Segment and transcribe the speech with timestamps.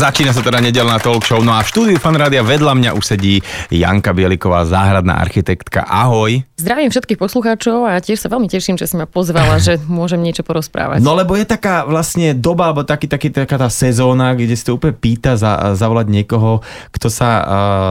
[0.00, 1.44] Začína sa teda nedelná talk show.
[1.44, 5.84] No a v štúdiu Fanrádia vedľa mňa už sedí Janka Bieliková, záhradná architektka.
[5.84, 6.40] Ahoj.
[6.56, 10.40] Zdravím všetkých poslucháčov a tiež sa veľmi teším, že si ma pozvala, že môžem niečo
[10.40, 11.04] porozprávať.
[11.04, 14.80] No lebo je taká vlastne doba, alebo taký, taký, taká tá sezóna, kde si to
[14.80, 16.64] úplne pýta za, zavolať niekoho,
[16.96, 17.44] kto sa uh,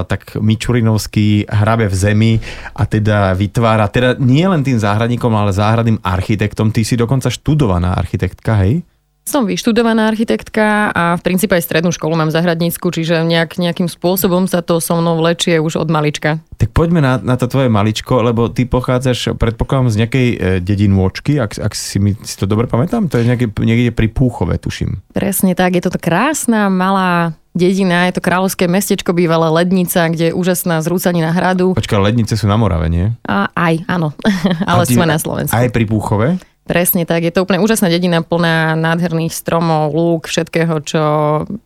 [0.09, 2.33] tak mičurinovský hrabe v zemi
[2.73, 6.73] a teda vytvára, teda nie len tým záhradníkom, ale záhradným architektom.
[6.73, 8.81] Ty si dokonca študovaná architektka, hej?
[9.29, 14.49] Som vyštudovaná architektka a v princípe aj strednú školu mám zahradnícku, čiže nejak, nejakým spôsobom
[14.49, 16.41] sa to so mnou vlečie už od malička.
[16.57, 21.37] Tak poďme na, na to tvoje maličko, lebo ty pochádzaš, predpokladám, z nejakej e, dedinôčky,
[21.37, 24.97] ak, ak si, mi, si to dobre pamätám, to je nejaké, niekde pri Púchove, tuším.
[25.13, 30.33] Presne tak, je to krásna, malá dedina, je to kráľovské mestečko, bývalá Lednica, kde je
[30.33, 31.77] úžasná zrúcanina hradu.
[31.77, 33.13] Počkaj, Lednice sú na Morave, nie?
[33.29, 34.17] A, aj, áno,
[34.69, 35.53] ale sme na Slovensku.
[35.53, 36.41] Aj pri Púchove?
[36.69, 41.01] Presne tak, je to úplne úžasná dedina plná nádherných stromov, lúk, všetkého, čo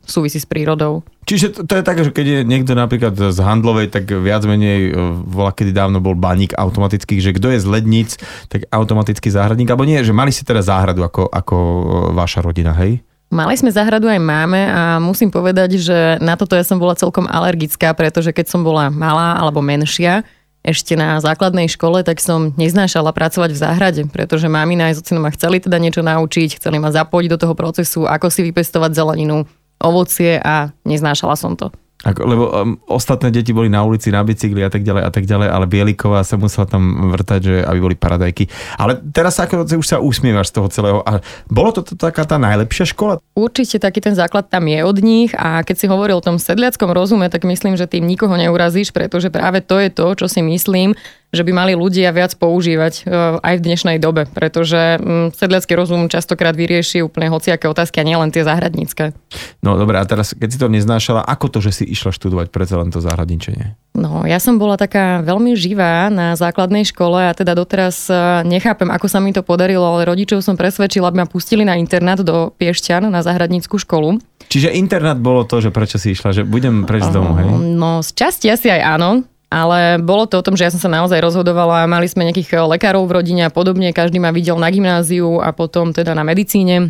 [0.07, 1.03] súvisí s prírodou.
[1.27, 4.79] Čiže to, to je tak, že keď je niekto napríklad z Handlovej, tak viac menej
[4.87, 4.91] e,
[5.27, 8.15] bola, kedy dávno bol baník automatický, že kto je z Lednic,
[8.47, 11.83] tak automaticky záhradník, alebo nie, že mali si teda záhradu ako, ako e,
[12.15, 13.03] vaša rodina, hej?
[13.27, 17.27] Mali sme záhradu aj máme a musím povedať, že na toto ja som bola celkom
[17.27, 20.23] alergická, pretože keď som bola malá alebo menšia,
[20.63, 25.27] ešte na základnej škole, tak som neznášala pracovať v záhrade, pretože mamina aj s ma
[25.35, 29.43] chceli teda niečo naučiť, chceli ma zapojiť do toho procesu, ako si vypestovať zeleninu,
[29.83, 31.69] ovocie a neznášala som to.
[32.03, 35.23] Ako, lebo um, ostatné deti boli na ulici, na bicykli a tak ďalej a tak
[35.23, 38.51] ďalej, ale Bieliková sa musela tam vrtať, že aby boli paradajky.
[38.75, 40.99] Ale teraz ako už sa usmievaš z toho celého.
[41.07, 43.23] A bolo to, to taká tá najlepšia škola?
[43.39, 46.91] Určite taký ten základ tam je od nich a keď si hovoril o tom sedliackom
[46.91, 50.99] rozume, tak myslím, že tým nikoho neurazíš, pretože práve to je to, čo si myslím,
[51.33, 56.05] že by mali ľudia viac používať e, aj v dnešnej dobe, pretože mm, sedliacký rozum
[56.05, 59.17] častokrát vyrieši úplne hociaké otázky a nielen tie záhradnícke.
[59.65, 62.81] No dobré, a teraz keď si to neznášala, ako to, že si išla študovať predsa
[62.81, 63.77] len to záhradničenie?
[63.93, 68.89] No, ja som bola taká veľmi živá na základnej škole a teda doteraz e, nechápem,
[68.89, 72.49] ako sa mi to podarilo, ale rodičov som presvedčila, aby ma pustili na internát do
[72.57, 74.17] Piešťan na záhradníckú školu.
[74.49, 77.47] Čiže internát bolo to, že prečo si išla, že budem prejsť z domu, hej?
[77.77, 79.11] No, z časti asi aj áno
[79.53, 82.65] ale bolo to o tom, že ja som sa naozaj rozhodovala, mali sme nejakých eh,
[82.65, 86.89] lekárov v rodine a podobne, každý ma videl na gymnáziu a potom teda na medicíne,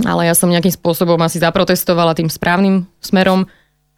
[0.00, 3.44] ale ja som nejakým spôsobom asi zaprotestovala tým správnym smerom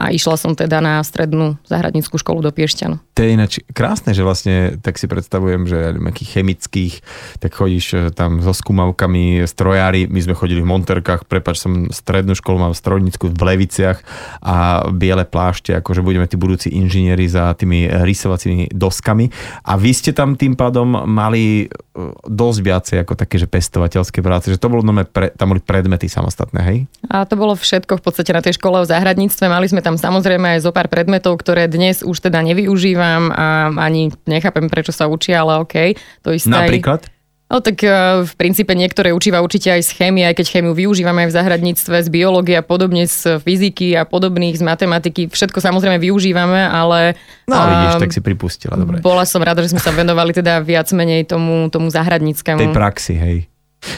[0.00, 2.98] a išla som teda na strednú zahradnickú školu do Piešťan.
[3.12, 6.94] To je ináč krásne, že vlastne tak si predstavujem, že nejakých chemických,
[7.38, 12.32] tak chodíš eh, tam so skúmavkami, strojári, my sme chodili v Monterkách, prepač som strednú
[12.32, 14.00] školu, mám strojnícku v Leviciach
[14.40, 19.28] a biele plášte, akože budeme tí budúci inžinieri za tými rysovacími doskami
[19.68, 24.48] a vy ste tam tým pádom mali eh, dosť viacej ako také, že pestovateľské práce,
[24.48, 26.78] že to bolo pre, tam boli predmety samostatné, hej?
[27.12, 30.00] A to bolo všetko v podstate na tej škole o záhradníctve, mali sme tam tam
[30.00, 35.04] samozrejme aj zo pár predmetov, ktoré dnes už teda nevyužívam a ani nechápem, prečo sa
[35.04, 36.00] učia, ale OK.
[36.24, 37.04] To isté Napríklad?
[37.04, 37.20] Aj...
[37.52, 41.28] No tak e, v princípe niektoré učíva určite aj z chémie, aj keď chémiu využívame
[41.28, 45.28] aj v zahradníctve, z biológie a podobne, z fyziky a podobných, z matematiky.
[45.28, 47.20] Všetko samozrejme využívame, ale...
[47.44, 49.04] No vidíš, tak si pripustila, dobre.
[49.04, 52.56] Bola som rada, že sme sa venovali teda viac menej tomu, tomu zahradníckému.
[52.56, 53.51] Tej praxi, hej.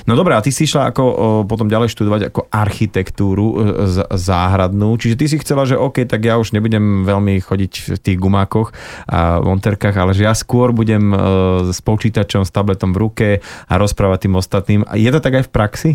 [0.08, 1.02] No dobré, a ty si išla ako
[1.44, 3.56] potom ďalej študovať ako architektúru e,
[4.16, 8.18] záhradnú, čiže ty si chcela, že OK, tak ja už nebudem veľmi chodiť v tých
[8.20, 8.72] gumákoch
[9.08, 11.16] a monterkách, ale že ja skôr budem e,
[11.68, 14.80] s počítačom, s tabletom v ruke a rozprávať tým ostatným.
[14.96, 15.92] Je to tak aj v praxi?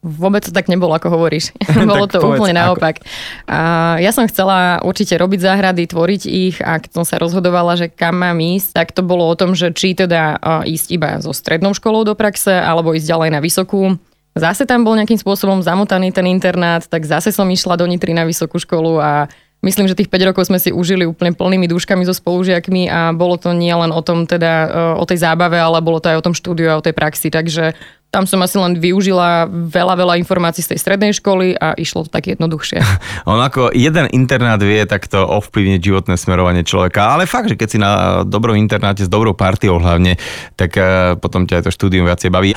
[0.00, 1.52] Vôbec to tak nebolo, ako hovoríš.
[1.84, 3.04] Bolo to povedz, úplne naopak.
[3.44, 3.58] A
[4.00, 8.16] ja som chcela určite robiť záhrady, tvoriť ich a keď som sa rozhodovala, že kam
[8.16, 12.08] mám ísť, tak to bolo o tom, že či teda ísť iba so strednou školou
[12.08, 14.00] do praxe, alebo ísť ďalej na vysokú.
[14.32, 18.22] Zase tam bol nejakým spôsobom zamotaný ten internát, tak zase som išla do Nitry na
[18.22, 19.26] vysokú školu a
[19.60, 23.36] myslím, že tých 5 rokov sme si užili úplne plnými dúškami so spolužiakmi a bolo
[23.36, 26.34] to nie len o tom teda o tej zábave, ale bolo to aj o tom
[26.38, 27.74] štúdiu a o tej praxi, takže
[28.10, 32.10] tam som asi len využila veľa, veľa informácií z tej strednej školy a išlo to
[32.10, 32.82] tak jednoduchšie.
[33.30, 37.78] On ako jeden internát vie takto ovplyvniť životné smerovanie človeka, ale fakt, že keď si
[37.78, 40.18] na dobrom internáte s dobrou partiou hlavne,
[40.58, 42.50] tak eh, potom ťa to štúdium viacej baví.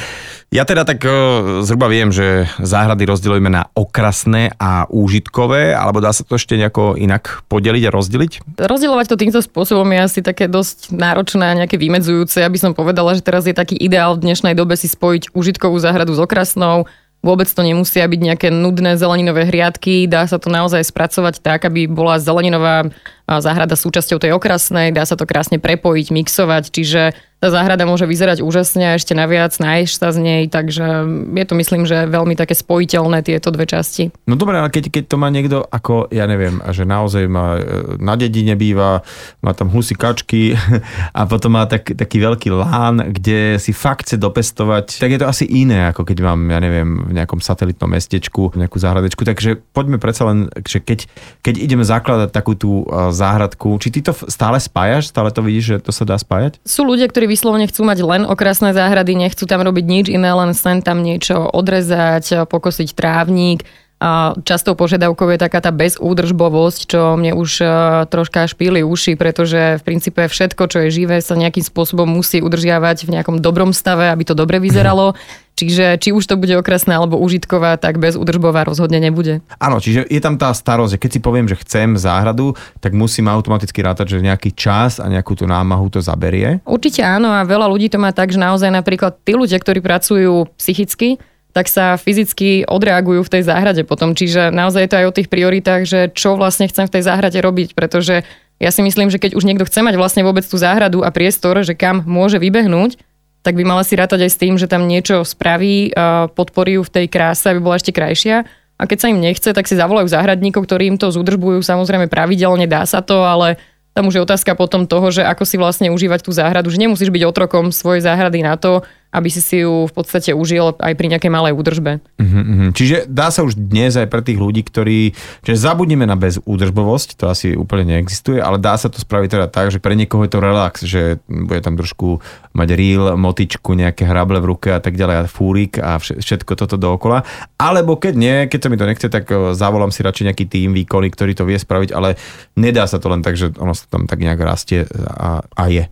[0.49, 1.13] Ja teda tak eh,
[1.61, 6.97] zhruba viem, že záhrady rozdeľujeme na okrasné a úžitkové, alebo dá sa to ešte nejako
[6.97, 8.31] inak podeliť a rozdeliť?
[8.57, 12.41] Rozdielovať to týmto spôsobom je asi také dosť náročné a nejaké vymedzujúce.
[12.41, 16.15] Aby som povedala, že teraz je taký ideál v dnešnej dobe si spojiť užitkovú záhradu
[16.15, 16.87] s okrasnou.
[17.23, 21.87] Vôbec to nemusia byť nejaké nudné zeleninové hriadky, dá sa to naozaj spracovať tak, aby
[21.87, 22.91] bola zeleninová
[23.27, 27.01] záhrada súčasťou tej okrasnej, dá sa to krásne prepojiť, mixovať, čiže
[27.43, 31.03] tá záhrada môže vyzerať úžasne ešte naviac nájsť sa z nej, takže
[31.35, 34.15] je to myslím, že veľmi také spojiteľné tieto dve časti.
[34.23, 37.99] No dobré, ale keď, keď to má niekto ako, ja neviem, že naozaj má e,
[37.99, 39.03] na dedine býva,
[39.43, 40.55] má tam husy kačky
[41.19, 45.27] a potom má tak, taký veľký lán, kde si fakt chce dopestovať, tak je to
[45.27, 49.27] asi iné, ako keď mám, ja neviem, v nejakom satelitnom mestečku, nejakú záhradečku.
[49.27, 51.11] Takže poďme predsa len, že keď,
[51.43, 55.77] keď ideme zakladať takú tú záhradku, či ty to stále spájaš, stále to vidíš, že
[55.85, 56.57] to sa dá spájať?
[56.65, 60.51] Sú ľudia, ktorí vyslovene chcú mať len okrasné záhrady, nechcú tam robiť nič iné, len
[60.57, 63.69] sen tam niečo odrezať, pokosiť trávnik.
[64.03, 67.67] A častou požiadavkou je taká tá bezúdržbovosť, čo mne už e,
[68.11, 73.07] troška špíli uši, pretože v princípe všetko, čo je živé, sa nejakým spôsobom musí udržiavať
[73.07, 75.15] v nejakom dobrom stave, aby to dobre vyzeralo.
[75.55, 79.39] Čiže či už to bude okrasná alebo užitková, tak bez udržbová rozhodne nebude.
[79.61, 83.31] Áno, čiže je tam tá starosť, že keď si poviem, že chcem záhradu, tak musím
[83.31, 86.59] automaticky rátať, že nejaký čas a nejakú tú námahu to zaberie.
[86.67, 90.51] Určite áno a veľa ľudí to má tak, že naozaj napríklad tí ľudia, ktorí pracujú
[90.57, 91.21] psychicky,
[91.53, 94.17] tak sa fyzicky odreagujú v tej záhrade potom.
[94.17, 97.37] Čiže naozaj je to aj o tých prioritách, že čo vlastne chcem v tej záhrade
[97.37, 98.25] robiť, pretože
[98.57, 101.61] ja si myslím, že keď už niekto chce mať vlastne vôbec tú záhradu a priestor,
[101.61, 102.97] že kam môže vybehnúť,
[103.43, 105.91] tak by mala si rátať aj s tým, že tam niečo spraví,
[106.33, 108.47] podporí ju v tej kráse, aby bola ešte krajšia.
[108.79, 112.65] A keď sa im nechce, tak si zavolajú záhradníkov, ktorí im to zúdržbujú samozrejme pravidelne,
[112.65, 113.61] dá sa to, ale
[113.93, 117.13] tam už je otázka potom toho, že ako si vlastne užívať tú záhradu, že nemusíš
[117.13, 118.81] byť otrokom svojej záhrady na to,
[119.13, 122.01] aby si si ju v podstate užil aj pri nejakej malej údržbe.
[122.17, 125.13] Uh-huh, Čiže dá sa už dnes aj pre tých ľudí, ktorí,
[125.45, 129.69] že zabudneme na bezúdržbovosť, to asi úplne neexistuje, ale dá sa to spraviť teda tak,
[129.69, 132.19] že pre niekoho je to relax, že bude tam trošku
[132.57, 136.75] mať reel, motičku, nejaké hrable v ruke a tak ďalej a fúrik a všetko toto
[136.81, 137.21] dookola.
[137.61, 141.13] Alebo keď nie, keď sa mi to nechce, tak zavolám si radšej nejaký tým výkony,
[141.13, 142.17] ktorý to vie spraviť, ale
[142.57, 145.85] nedá sa to len tak, že ono sa tam tak nejak rastie a, a je.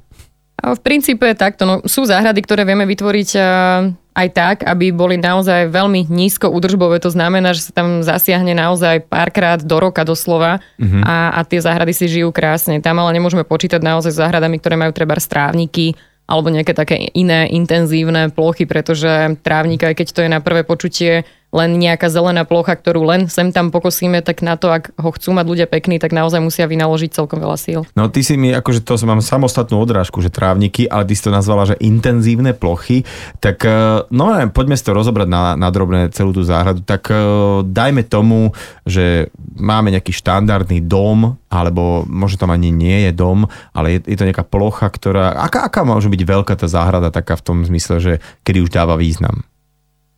[0.61, 1.65] V princípe takto.
[1.65, 3.43] No, sú záhrady, ktoré vieme vytvoriť eh,
[4.13, 7.01] aj tak, aby boli naozaj veľmi nízko udržbové.
[7.01, 11.01] To znamená, že sa tam zasiahne naozaj párkrát do roka doslova uh-huh.
[11.01, 12.77] a, a tie záhrady si žijú krásne.
[12.83, 15.97] Tam ale nemôžeme počítať naozaj s záhradami, ktoré majú treba strávniky
[16.29, 21.27] alebo nejaké také iné intenzívne plochy, pretože trávnik, aj keď to je na prvé počutie
[21.51, 25.35] len nejaká zelená plocha, ktorú len sem tam pokosíme, tak na to, ak ho chcú
[25.35, 27.83] mať ľudia pekný, tak naozaj musia vynaložiť celkom veľa síl.
[27.93, 31.35] No ty si mi, akože to mám samostatnú odrážku, že trávniky, ale ty si to
[31.35, 33.03] nazvala, že intenzívne plochy,
[33.43, 34.25] tak e, no
[34.55, 37.15] poďme si to rozobrať na, na drobné celú tú záhradu, tak e,
[37.67, 38.55] dajme tomu,
[38.87, 39.27] že
[39.59, 44.27] máme nejaký štandardný dom, alebo možno tam ani nie je dom, ale je, je to
[44.27, 48.13] nejaká plocha, ktorá, aká, aká môže byť veľká tá záhrada, taká v tom zmysle, že
[48.47, 49.43] kedy už dáva význam?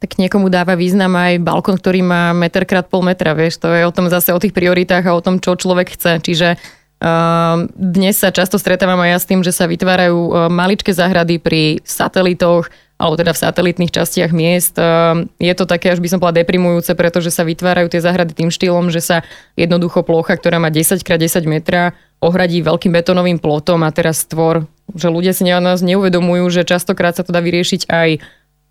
[0.03, 3.87] Tak niekomu dáva význam aj balkón, ktorý má meter krát pol metra, vieš, to je
[3.87, 6.19] o tom zase o tých prioritách a o tom, čo človek chce.
[6.19, 10.91] Čiže uh, dnes sa často stretávam aj ja s tým, že sa vytvárajú uh, maličké
[10.91, 12.67] záhrady pri satelitoch,
[12.99, 14.75] alebo teda v satelitných častiach miest.
[14.75, 18.51] Uh, je to také, až by som bola deprimujúce, pretože sa vytvárajú tie záhrady tým
[18.51, 19.23] štýlom, že sa
[19.55, 24.67] jednoducho plocha, ktorá má 10 x 10 metra, ohradí veľkým betónovým plotom a teraz stvor,
[24.91, 28.09] že ľudia si nás neuvedomujú, že častokrát sa to dá vyriešiť aj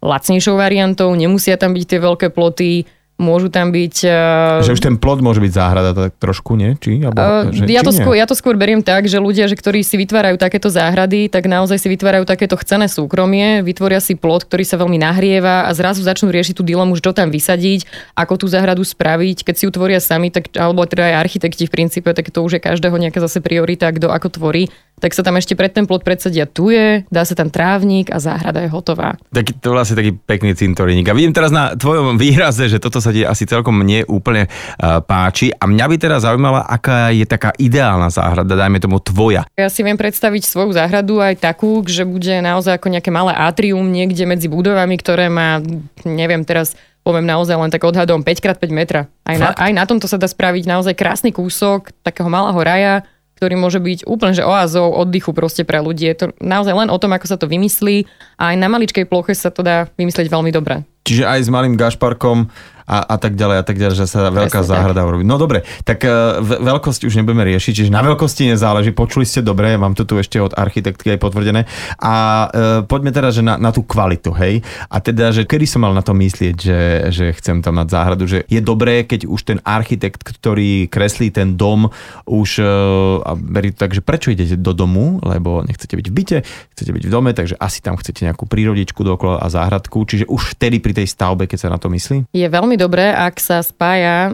[0.02, 2.84] lacnejšou variantou, nemusia tam byť tie veľké ploty,
[3.22, 3.96] môžu tam byť...
[4.04, 6.74] Uh, že už ten plot môže byť záhrada tak trošku, nie?
[6.76, 7.06] Či?
[7.06, 9.86] Abo, uh, že, ja, to skôr, ja to skôr beriem tak, že ľudia, že ktorí
[9.86, 14.66] si vytvárajú takéto záhrady, tak naozaj si vytvárajú takéto chcené súkromie, vytvoria si plot, ktorý
[14.66, 17.87] sa veľmi nahrieva a zrazu začnú riešiť tú dilemu, čo tam vysadiť,
[18.18, 19.47] ako tú záhradu spraviť.
[19.47, 22.58] Keď si ju tvoria sami, tak, alebo teda aj architekti v princípe, tak to už
[22.58, 24.66] je každého nejaká zase priorita, kto ako tvorí
[25.02, 28.62] tak sa tam ešte pred ten plot predsadia tuje, dá sa tam trávnik a záhrada
[28.62, 29.18] je hotová.
[29.35, 31.11] Taký, to vlastne taký pekný cintorínik.
[31.11, 35.04] A vidím teraz na tvojom výraze, že toto sa ti asi celkom mne úplne uh,
[35.04, 35.52] páči.
[35.52, 39.47] A mňa by teraz zaujímala, aká je taká ideálna záhrada, dajme tomu tvoja.
[39.54, 43.88] Ja si viem predstaviť svoju záhradu aj takú, že bude naozaj ako nejaké malé atrium
[43.92, 45.61] niekde medzi budovami, ktoré má,
[46.02, 49.11] neviem teraz, poviem naozaj len tak odhadom 5x5 metra.
[49.26, 52.95] Aj na, aj na tomto sa dá spraviť naozaj krásny kúsok takého malého raja,
[53.42, 56.07] ktorý môže byť úplne že oázou oddychu proste pre ľudí.
[56.07, 58.07] Je to naozaj len o tom, ako sa to vymyslí
[58.38, 60.87] a aj na maličkej ploche sa to dá vymyslieť veľmi dobre.
[61.02, 62.47] Čiže aj s malým gašparkom
[62.86, 65.24] a, a tak ďalej a tak ďalej, že sa veľká Presne záhrada urobí.
[65.26, 69.74] No dobre, tak uh, veľkosť už nebudeme riešiť, čiže na veľkosti nezáleží, počuli ste dobre,
[69.78, 71.64] mám to tu ešte od architektky aj potvrdené.
[72.02, 74.60] A uh, poďme teda, že na, na tú kvalitu, hej.
[74.90, 78.24] A teda, že kedy som mal na to myslieť, že, že chcem tam mať záhradu,
[78.28, 81.88] že je dobré, keď už ten architekt, ktorý kreslí ten dom,
[82.26, 86.14] už uh, a berí to tak, že prečo idete do domu, lebo nechcete byť v
[86.14, 86.38] byte,
[86.76, 90.58] chcete byť v dome, takže asi tam chcete nejakú prírodičku dokola a záhradku, čiže už
[90.58, 92.30] vtedy pri tej stavbe, keď sa na to myslí?
[92.32, 94.33] Je veľmi veľmi dobré, ak sa spája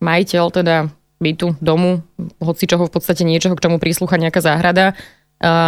[0.00, 0.88] majiteľ, teda
[1.20, 2.00] bytu, domu,
[2.40, 4.96] hoci čoho v podstate niečoho, k čomu príslucha nejaká záhrada,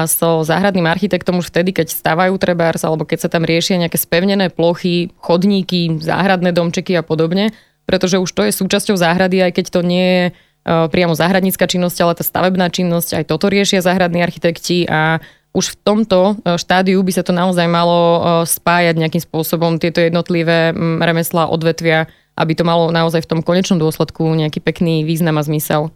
[0.08, 4.48] so záhradným architektom už vtedy, keď stávajú trebárs, alebo keď sa tam riešia nejaké spevnené
[4.48, 7.52] plochy, chodníky, záhradné domčeky a podobne,
[7.84, 10.24] pretože už to je súčasťou záhrady, aj keď to nie je
[10.64, 15.20] priamo záhradnícka činnosť, ale tá stavebná činnosť, aj toto riešia záhradní architekti a
[15.52, 21.48] už v tomto štádiu by sa to naozaj malo spájať nejakým spôsobom tieto jednotlivé remeslá,
[21.52, 22.08] odvetvia,
[22.40, 25.92] aby to malo naozaj v tom konečnom dôsledku nejaký pekný význam a zmysel.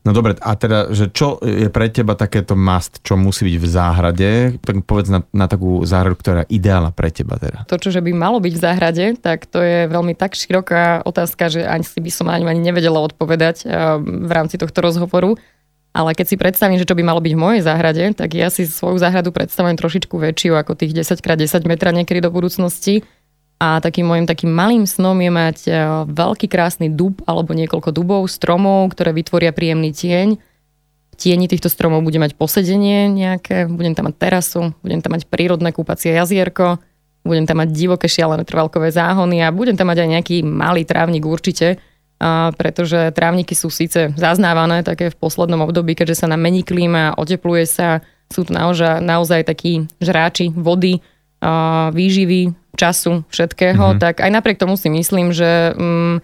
[0.00, 3.66] No dobre, a teda, že čo je pre teba takéto must, čo musí byť v
[3.68, 4.30] záhrade,
[4.64, 7.68] tak povedz na, na takú záhradu, ktorá je ideálna pre teba teda.
[7.68, 11.52] To, čo že by malo byť v záhrade, tak to je veľmi tak široká otázka,
[11.52, 15.36] že ani si by som ani, ani nevedela odpovedať eh, v rámci tohto rozhovoru.
[15.90, 18.62] Ale keď si predstavím, že čo by malo byť v mojej záhrade, tak ja si
[18.62, 23.02] svoju záhradu predstavujem trošičku väčšiu ako tých 10x10 metra niekedy do budúcnosti
[23.60, 25.70] a takým môjim takým malým snom je mať e,
[26.08, 30.40] veľký krásny dub alebo niekoľko dubov, stromov, ktoré vytvoria príjemný tieň.
[31.12, 35.28] V tieni týchto stromov budem mať posedenie nejaké, budem tam mať terasu, budem tam mať
[35.28, 36.80] prírodné kúpacie jazierko,
[37.20, 41.28] budem tam mať divoké šialené trvalkové záhony a budem tam mať aj nejaký malý trávnik
[41.28, 41.76] určite,
[42.20, 47.16] a pretože trávniky sú síce zaznávané také v poslednom období, keďže sa nám mení klíma,
[47.16, 51.00] otepluje sa, sú to naozaj, naozaj takí žráči vody,
[51.90, 54.00] výživy, času, všetkého, mm-hmm.
[54.00, 56.20] tak aj napriek tomu si myslím, že um,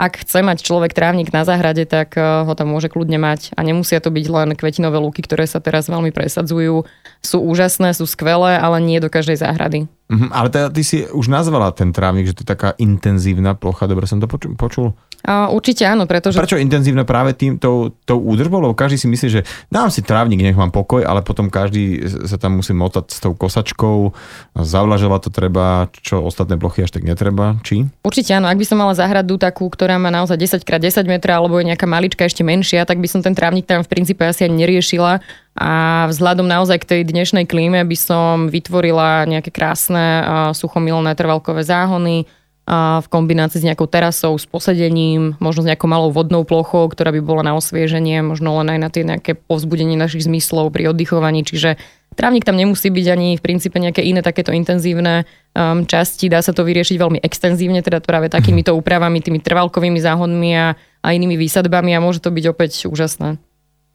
[0.00, 3.60] ak chce mať človek trávnik na záhrade, tak uh, ho tam môže kľudne mať a
[3.66, 6.88] nemusia to byť len kvetinové lúky, ktoré sa teraz veľmi presadzujú.
[7.20, 9.90] Sú úžasné, sú skvelé, ale nie do každej záhrady.
[10.08, 13.90] Mm-hmm, ale teda ty si už nazvala ten trávnik, že to je taká intenzívna plocha,
[13.90, 14.96] dobre som to počul?
[15.24, 16.40] A určite áno, pretože...
[16.40, 18.60] Prečo intenzívne práve tým, tou, tou údržbou?
[18.64, 22.40] Lebo každý si myslí, že dám si trávnik, nech mám pokoj, ale potom každý sa
[22.40, 24.16] tam musí motať s tou kosačkou,
[24.56, 27.84] zavlažovať to treba, čo ostatné plochy až tak netreba, či?
[28.00, 31.68] Určite áno, ak by som mala záhradu takú, ktorá má naozaj 10x10 metra, alebo je
[31.68, 35.20] nejaká malička ešte menšia, tak by som ten trávnik tam v princípe asi ani neriešila
[35.60, 40.24] a vzhľadom naozaj k tej dnešnej klíme by som vytvorila nejaké krásne
[40.54, 42.30] suchomilné trvalkové záhony,
[42.70, 47.18] v kombinácii s nejakou terasou, s posedením, možno s nejakou malou vodnou plochou, ktorá by
[47.18, 51.42] bola na osvieženie, možno len aj na tie nejaké povzbudenie našich zmyslov pri oddychovaní.
[51.42, 51.74] Čiže
[52.14, 55.26] trávnik tam nemusí byť ani v princípe nejaké iné takéto intenzívne
[55.56, 56.30] um, časti.
[56.30, 61.08] Dá sa to vyriešiť veľmi extenzívne, teda práve takýmito úpravami, tými trvalkovými záhodmi a, a
[61.10, 63.42] inými výsadbami a môže to byť opäť úžasné.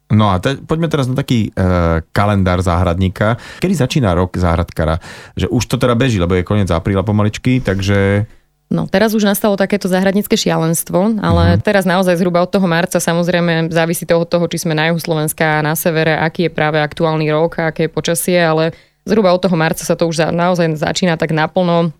[0.06, 1.58] No a te, poďme teraz na taký e,
[2.14, 3.42] kalendár záhradníka.
[3.58, 5.02] Kedy začína rok záhradkara?
[5.34, 8.30] Že už to teda beží, lebo je koniec apríla pomaličky, takže
[8.66, 11.62] No teraz už nastalo takéto záhradnícke šialenstvo, ale uh-huh.
[11.62, 14.98] teraz naozaj zhruba od toho marca samozrejme závisí to od toho, či sme na juhu
[14.98, 18.74] Slovenska a na severe, aký je práve aktuálny rok aké je počasie, ale
[19.06, 21.94] zhruba od toho marca sa to už naozaj začína tak naplno.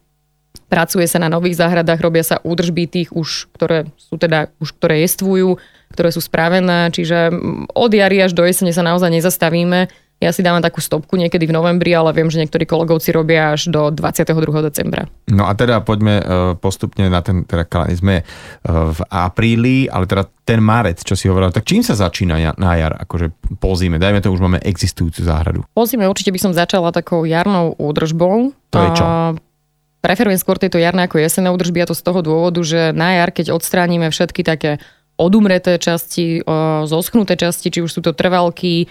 [0.66, 5.06] Pracuje sa na nových záhradách, robia sa údržby tých už, ktoré sú teda, už ktoré
[5.06, 5.62] jestvujú,
[5.94, 7.30] ktoré sú spravené, čiže
[7.70, 11.52] od jary až do jesene sa naozaj nezastavíme ja si dávam takú stopku niekedy v
[11.52, 14.32] novembri, ale viem, že niektorí kolegovci robia až do 22.
[14.64, 15.04] decembra.
[15.28, 16.25] No a teda poďme e,
[16.56, 18.25] postupne na ten, teda sme e,
[18.73, 22.96] v apríli, ale teda ten marec, čo si hovoril, tak čím sa začína na jar,
[22.96, 24.00] akože po zime?
[24.00, 25.61] Dajme to, už máme existujúcu záhradu.
[25.76, 28.56] Po zime určite by som začala takou jarnou údržbou.
[28.73, 29.04] To je čo?
[30.06, 33.35] preferujem skôr tieto jarné ako jesenné údržby a to z toho dôvodu, že na jar,
[33.35, 34.78] keď odstránime všetky také
[35.18, 36.46] odumreté časti,
[36.87, 38.87] zoschnuté časti, či už sú to trvalky,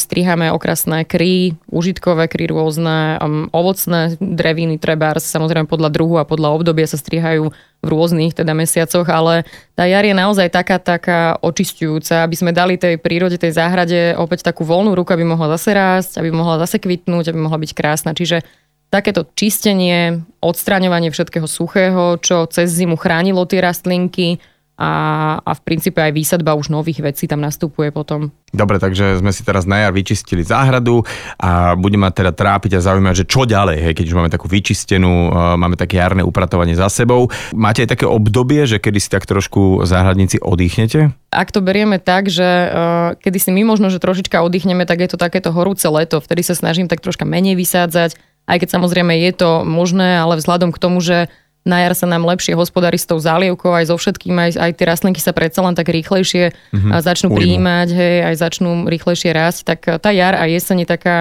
[0.00, 6.56] strihame okrasné kry, užitkové kry rôzne, um, ovocné dreviny trebárs, samozrejme podľa druhu a podľa
[6.56, 7.52] obdobia sa strihajú
[7.84, 9.44] v rôznych teda mesiacoch, ale
[9.76, 14.40] tá jar je naozaj taká, taká očistujúca, aby sme dali tej prírode, tej záhrade opäť
[14.40, 18.16] takú voľnú ruku, aby mohla zase rásť, aby mohla zase kvitnúť, aby mohla byť krásna.
[18.16, 18.40] Čiže
[18.88, 24.40] takéto čistenie, odstraňovanie všetkého suchého, čo cez zimu chránilo tie rastlinky,
[24.76, 24.92] a,
[25.40, 28.28] a v princípe aj výsadba už nových vecí tam nastupuje potom.
[28.52, 31.00] Dobre, takže sme si teraz na jar vyčistili záhradu
[31.40, 34.52] a budeme ma teda trápiť a zaujímať, že čo ďalej, hej, keď už máme takú
[34.52, 37.32] vyčistenú, máme také jarné upratovanie za sebou.
[37.56, 41.16] Máte aj také obdobie, že kedy si tak trošku záhradníci oddychnete?
[41.32, 45.10] Ak to berieme tak, že uh, kedy si my možno, že trošička oddychneme, tak je
[45.10, 48.16] to takéto horúce leto, vtedy sa snažím tak troška menej vysádzať,
[48.46, 51.32] aj keď samozrejme je to možné, ale vzhľadom k tomu, že
[51.66, 54.86] na jar sa nám lepšie hospodári s tou zálievkou, aj so všetkým, aj, aj tie
[54.86, 56.90] rastlinky sa predsa len tak rýchlejšie mm-hmm.
[57.02, 57.38] začnú Ujmu.
[57.42, 61.16] prijímať, hej, aj začnú rýchlejšie rásť, tak tá jar a jeseň je taká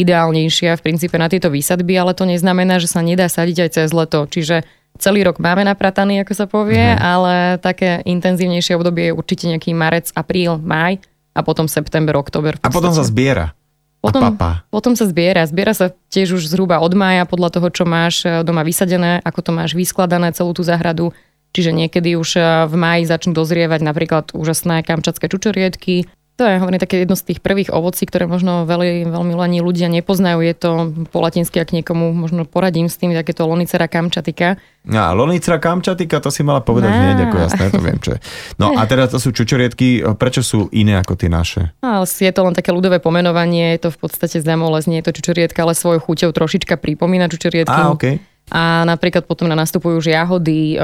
[0.00, 3.88] ideálnejšia v princípe na tieto výsadby, ale to neznamená, že sa nedá sadiť aj cez
[3.92, 4.24] leto.
[4.24, 4.64] Čiže
[4.96, 7.04] celý rok máme naprataný, ako sa povie, mm-hmm.
[7.04, 10.96] ale také intenzívnejšie obdobie je určite nejaký marec, apríl, maj
[11.36, 12.56] a potom september, október.
[12.64, 13.52] A potom sa zbiera.
[14.00, 14.64] Potom, papa.
[14.72, 15.44] potom sa zbiera.
[15.44, 19.40] Zbiera sa tiež už zhruba od mája podľa toho, čo máš e, doma vysadené, ako
[19.44, 21.12] to máš vyskladané, celú tú záhradu.
[21.50, 22.38] Čiže niekedy už
[22.70, 26.06] v máji začnú dozrievať napríklad úžasné kamčatské čučoriedky,
[26.40, 29.92] to je hovorím také jedno z tých prvých ovocí, ktoré možno veľmi, veľmi len ľudia
[29.92, 30.40] nepoznajú.
[30.40, 30.70] Je to
[31.12, 34.56] po latinsky, ak niekomu možno poradím s tým, je to lonicera kamčatika.
[34.88, 38.20] A lonicera kamčatika, to si mala povedať hneď, ako jasné, to viem, čo je.
[38.56, 41.76] No a teraz to sú čučoriedky, prečo sú iné ako tie naše?
[41.84, 45.20] No, je to len také ľudové pomenovanie, je to v podstate zamolez, nie je to
[45.20, 47.76] čučoriedka, ale svojou chuťou trošička pripomína čučoriedky.
[47.76, 50.76] A, okay a napríklad potom na nastupujú už jahody, e,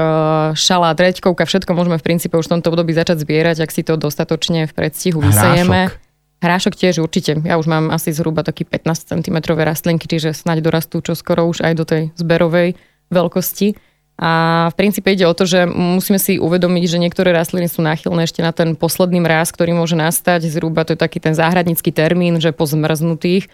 [0.55, 3.99] šalát, reďkovka, všetko môžeme v princípe už v tomto období začať zbierať, ak si to
[3.99, 5.91] dostatočne v predstihu vysejeme.
[6.39, 7.43] Hrášok tiež určite.
[7.43, 11.65] Ja už mám asi zhruba taký 15 cm rastlinky, čiže snáď dorastú čo skoro už
[11.65, 12.79] aj do tej zberovej
[13.11, 13.75] veľkosti.
[14.17, 18.25] A v princípe ide o to, že musíme si uvedomiť, že niektoré rastliny sú náchylné
[18.25, 20.49] ešte na ten posledný mráz, ktorý môže nastať.
[20.49, 23.45] Zhruba to je taký ten záhradnícky termín, že po zmrznutých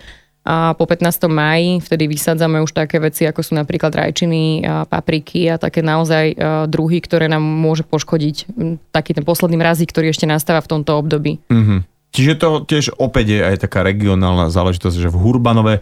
[0.44, 1.32] a po 15.
[1.32, 6.36] máji vtedy vysádzame už také veci, ako sú napríklad rajčiny, papriky a také naozaj
[6.68, 8.52] druhy, ktoré nám môže poškodiť
[8.92, 11.40] taký ten posledný mrazík, ktorý ešte nastáva v tomto období.
[11.48, 11.80] Mm-hmm.
[12.14, 15.82] Čiže to tiež opäť je aj taká regionálna záležitosť, že v Hurbanové,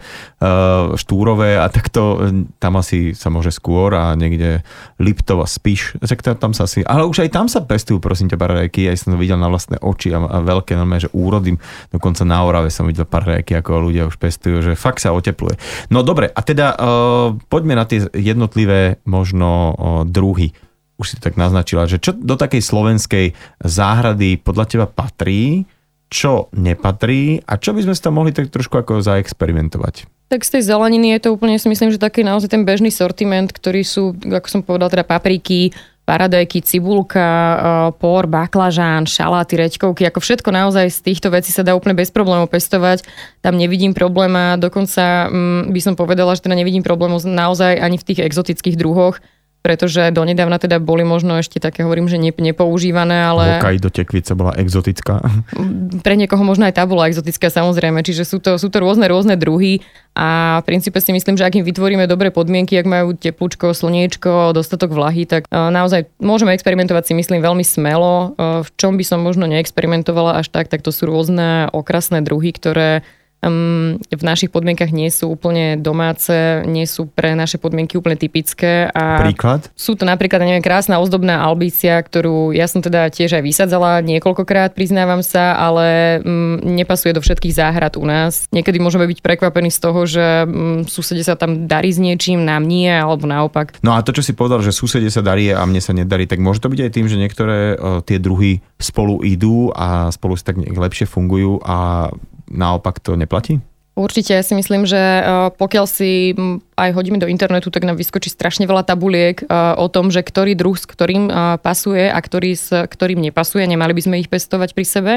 [0.96, 4.64] Štúrové a takto e, tam asi sa môže skôr a niekde
[4.96, 6.00] Liptov a Spiš,
[6.40, 9.20] tam sa asi, ale už aj tam sa pestujú prosím ťa paradajky, aj som to
[9.20, 11.52] videl na vlastné oči a, a veľké, normálne, že úrody,
[11.92, 15.60] dokonca na Orave som videl paradajky, ako ľudia už pestujú, že fakt sa otepluje.
[15.92, 19.74] No dobre, a teda uh, poďme na tie jednotlivé možno uh,
[20.08, 20.56] druhy.
[20.96, 23.26] Už si to tak naznačila, že čo do takej slovenskej
[23.60, 25.68] záhrady podľa teba patrí,
[26.12, 30.28] čo nepatrí a čo by sme tam mohli tak trošku ako zaexperimentovať?
[30.28, 33.48] Tak z tej zeleniny je to úplne, si myslím, že taký naozaj ten bežný sortiment,
[33.48, 37.56] ktorý sú, ako som povedal, teda papriky, paradajky, cibulka, eh,
[37.96, 42.50] por, baklažán, šaláty, reďkovky, ako všetko naozaj z týchto vecí sa dá úplne bez problémov
[42.52, 43.06] pestovať.
[43.40, 48.06] Tam nevidím probléma, dokonca mm, by som povedala, že teda nevidím problémov naozaj ani v
[48.08, 49.22] tých exotických druhoch,
[49.62, 53.62] pretože donedávna teda boli možno ešte také, hovorím, že nepoužívané, ale...
[53.78, 55.22] do tekvice bola exotická.
[56.04, 59.38] Pre niekoho možno aj tá bola exotická, samozrejme, čiže sú to, sú to rôzne, rôzne
[59.38, 63.72] druhy a v princípe si myslím, že ak im vytvoríme dobré podmienky, ak majú teplúčko,
[63.72, 68.36] slniečko, dostatok vlahy, tak e, naozaj môžeme experimentovať si myslím veľmi smelo.
[68.36, 72.52] E, v čom by som možno neexperimentovala až tak, tak to sú rôzne okrasné druhy,
[72.52, 73.06] ktoré
[73.42, 78.86] v našich podmienkach nie sú úplne domáce, nie sú pre naše podmienky úplne typické.
[78.94, 79.66] A Príklad?
[79.74, 84.78] Sú to napríklad, neviem, krásna ozdobná albícia, ktorú ja som teda tiež aj vysadzala niekoľkokrát,
[84.78, 88.46] priznávam sa, ale um, nepasuje do všetkých záhrad u nás.
[88.54, 92.62] Niekedy môžeme byť prekvapení z toho, že um, susede sa tam darí s niečím, nám
[92.62, 93.82] nie, alebo naopak.
[93.82, 96.38] No a to, čo si povedal, že susede sa darí a mne sa nedarí, tak
[96.38, 97.74] môže to byť aj tým, že niektoré
[98.06, 102.10] tie druhy spolu idú a spolu si tak lepšie fungujú a
[102.52, 103.64] naopak to neplatí?
[103.92, 106.32] Určite, ja si myslím, že e, pokiaľ si
[106.80, 110.56] aj hodíme do internetu, tak nám vyskočí strašne veľa tabuliek e, o tom, že ktorý
[110.56, 113.68] druh s ktorým e, pasuje a ktorý s ktorým nepasuje.
[113.68, 115.12] Nemali by sme ich pestovať pri sebe.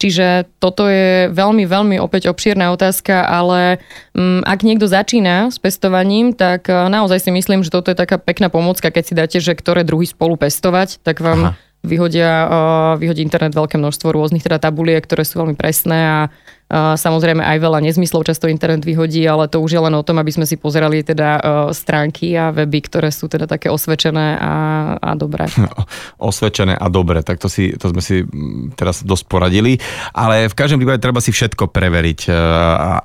[0.00, 3.78] Čiže toto je veľmi, veľmi opäť obšírna otázka, ale
[4.42, 8.90] ak niekto začína s pestovaním, tak naozaj si myslím, že toto je taká pekná pomocka,
[8.90, 11.52] keď si dáte, že ktoré druhy spolu pestovať, tak vám Aha.
[11.86, 12.32] vyhodia,
[12.98, 16.18] vyhodí internet veľké množstvo rôznych teda tabuliek, ktoré sú veľmi presné a
[16.74, 20.32] Samozrejme aj veľa nezmyslov často internet vyhodí, ale to už je len o tom, aby
[20.32, 21.40] sme si pozerali teda e,
[21.76, 24.54] stránky a weby, ktoré sú teda také osvedčené a,
[24.96, 25.44] a dobré.
[26.32, 28.24] Osvedčené a dobré, tak to, si, to sme si
[28.80, 29.76] teraz dosť poradili,
[30.16, 32.20] ale v každom prípade treba si všetko preveriť.
[32.26, 32.40] E,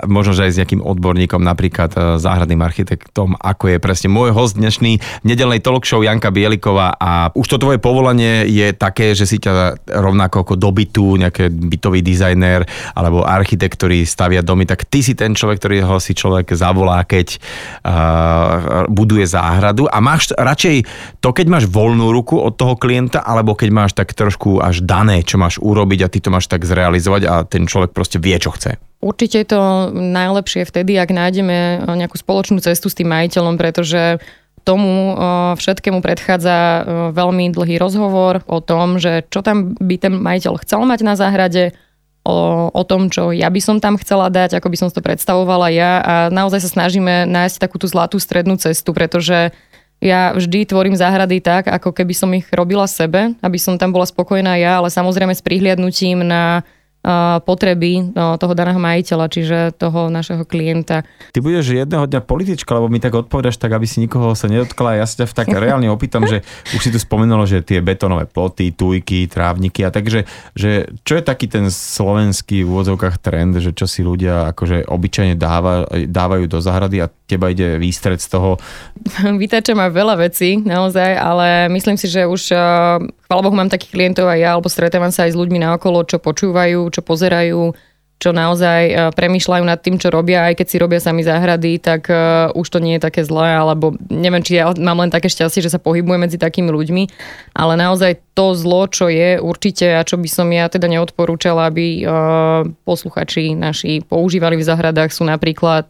[0.07, 4.55] možno, že aj s nejakým odborníkom, napríklad e, záhradným architektom, ako je presne môj host
[4.55, 9.37] dnešný nedelnej talk show Janka Bieliková a už to tvoje povolanie je také, že si
[9.37, 12.63] ťa rovnako ako dobytu, nejaký bytový dizajner
[12.95, 16.53] alebo architekt architekt, ktorý stavia domy, tak ty si ten človek, ktorý ho si človek
[16.53, 17.41] zavolá, keď
[17.81, 20.85] uh, buduje záhradu a máš radšej
[21.17, 25.25] to, keď máš voľnú ruku od toho klienta, alebo keď máš tak trošku až dané,
[25.25, 28.53] čo máš urobiť a ty to máš tak zrealizovať a ten človek proste vie, čo
[28.53, 28.77] chce.
[29.01, 29.61] Určite je to
[29.97, 34.21] najlepšie vtedy, ak nájdeme nejakú spoločnú cestu s tým majiteľom, pretože
[34.61, 35.17] tomu
[35.57, 36.85] všetkému predchádza
[37.17, 41.73] veľmi dlhý rozhovor o tom, že čo tam by ten majiteľ chcel mať na záhrade,
[42.29, 45.73] o, o tom, čo ja by som tam chcela dať, ako by som to predstavovala
[45.73, 45.91] ja.
[46.05, 49.49] A naozaj sa snažíme nájsť takú tú zlatú strednú cestu, pretože
[49.99, 54.07] ja vždy tvorím záhrady tak, ako keby som ich robila sebe, aby som tam bola
[54.07, 56.63] spokojná ja, ale samozrejme s prihliadnutím na
[57.43, 61.03] potreby no, toho daného majiteľa, čiže toho našeho klienta.
[61.33, 65.01] Ty budeš jedného dňa politička, lebo mi tak odpovedaš tak, aby si nikoho sa nedotkla.
[65.01, 68.71] Ja sa ťa tak reálne opýtam, že už si tu spomenulo, že tie betonové ploty,
[68.73, 73.89] tujky, trávniky a takže, že čo je taký ten slovenský v úvodzovkách trend, že čo
[73.89, 78.57] si ľudia akože obyčajne dáva, dávajú do zahrady a teba ide výstred z toho?
[79.41, 82.53] Vytača má veľa vecí, naozaj, ale myslím si, že už
[83.29, 86.17] chvála Bohu mám takých klientov aj ja, alebo stretávam sa aj s ľuďmi naokolo, čo
[86.17, 87.73] počúvajú, čo pozerajú,
[88.19, 92.11] čo naozaj e, premýšľajú nad tým, čo robia, aj keď si robia sami záhrady, tak
[92.11, 95.63] uh, už to nie je také zlé, alebo neviem, či ja mám len také šťastie,
[95.63, 97.03] že sa pohybujem medzi takými ľuďmi,
[97.55, 102.03] ale naozaj to zlo, čo je určite a čo by som ja teda neodporúčala, aby
[102.03, 105.87] uh, posluchači naši používali v záhradách, sú napríklad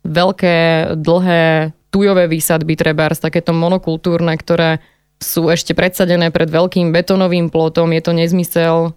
[0.00, 0.58] veľké,
[0.96, 4.80] dlhé tujové výsadby, treba takéto monokultúrne, ktoré
[5.20, 8.96] sú ešte predsadené pred veľkým betonovým plotom, je to nezmysel,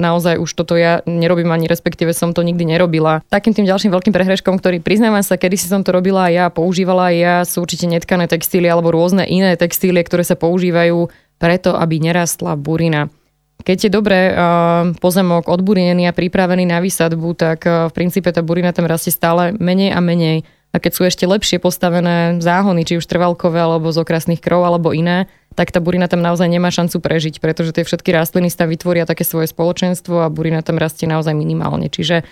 [0.00, 3.20] naozaj už toto ja nerobím ani respektíve som to nikdy nerobila.
[3.28, 7.12] Takým tým ďalším veľkým prehreškom, ktorý priznávam sa, kedy si som to robila ja, používala
[7.12, 12.56] ja, sú určite netkané textílie alebo rôzne iné textílie, ktoré sa používajú preto, aby nerastla
[12.56, 13.12] burina.
[13.60, 14.32] Keď je dobre
[15.04, 19.92] pozemok odburinený a pripravený na výsadbu, tak v princípe tá burina tam rastie stále menej
[19.92, 20.48] a menej.
[20.68, 24.92] A keď sú ešte lepšie postavené záhony, či už trvalkové, alebo z okrasných krov, alebo
[24.92, 25.26] iné,
[25.58, 29.26] tak tá burina tam naozaj nemá šancu prežiť, pretože tie všetky rastliny sa vytvoria také
[29.26, 31.90] svoje spoločenstvo a burina tam rastie naozaj minimálne.
[31.90, 32.22] Čiže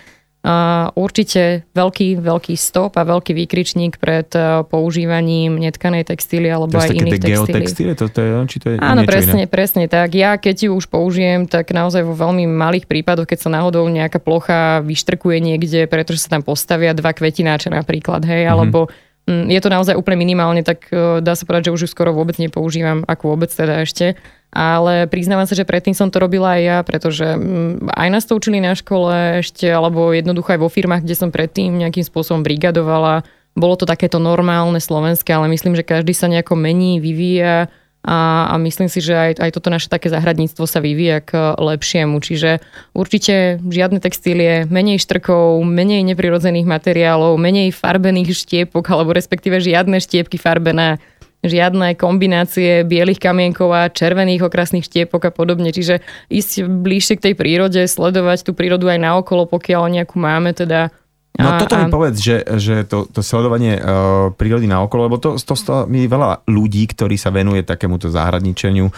[0.47, 6.87] Uh, určite veľký, veľký stop a veľký výkričník pred uh, používaním netkanej textílie alebo to
[6.87, 7.19] aj iných
[7.51, 7.97] textílií.
[7.97, 9.51] To, to je, či to je Áno, presne, iné?
[9.51, 10.13] presne tak.
[10.15, 14.23] Ja keď ju už použijem, tak naozaj vo veľmi malých prípadoch, keď sa náhodou nejaká
[14.23, 18.53] plocha vyštrkuje niekde, pretože sa tam postavia dva kvetináče napríklad, hej, mm-hmm.
[18.53, 18.87] alebo
[19.27, 22.39] je to naozaj úplne minimálne, tak e, dá sa povedať, že už ju skoro vôbec
[22.39, 24.15] nepoužívam, ako vôbec teda ešte.
[24.55, 28.39] Ale priznávam sa, že predtým som to robila aj ja, pretože mm, aj nás to
[28.39, 33.27] učili na škole ešte, alebo jednoducho aj vo firmách, kde som predtým nejakým spôsobom brigadovala.
[33.59, 37.67] Bolo to takéto normálne slovenské, ale myslím, že každý sa nejako mení, vyvíja
[38.07, 42.15] a, a myslím si, že aj, aj toto naše také zahradníctvo sa vyvíja k lepšiemu.
[42.23, 42.63] Čiže
[42.95, 50.39] určite žiadne textílie, menej štrkov, menej neprirodzených materiálov, menej farbených štiepok, alebo respektíve žiadne štiepky
[50.39, 51.03] farbené
[51.45, 55.69] žiadne kombinácie bielých kamienkov a červených okrasných štiepok a podobne.
[55.75, 60.95] Čiže ísť bližšie k tej prírode, sledovať tú prírodu aj naokolo, pokiaľ nejakú máme, teda
[61.37, 61.85] No a, toto a...
[61.85, 65.85] mi povedz, že, že to, to sledovanie uh, prírody na okolo, lebo to, to, to
[65.85, 68.89] mi veľa ľudí, ktorí sa venuje takémuto záhradničeniu,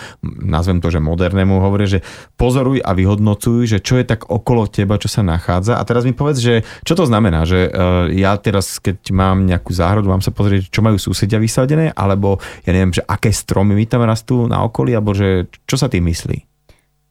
[0.48, 2.00] nazvem to, že modernému, hovorí, že
[2.40, 5.76] pozoruj a vyhodnocuj, že čo je tak okolo teba, čo sa nachádza.
[5.76, 9.76] A teraz mi povedz, že čo to znamená, že uh, ja teraz, keď mám nejakú
[9.76, 13.84] záhradu, mám sa pozrieť, čo majú susedia vysadené, alebo ja neviem, že aké stromy mi
[13.84, 16.49] tam rastú na okolí, alebo že čo sa tým myslí?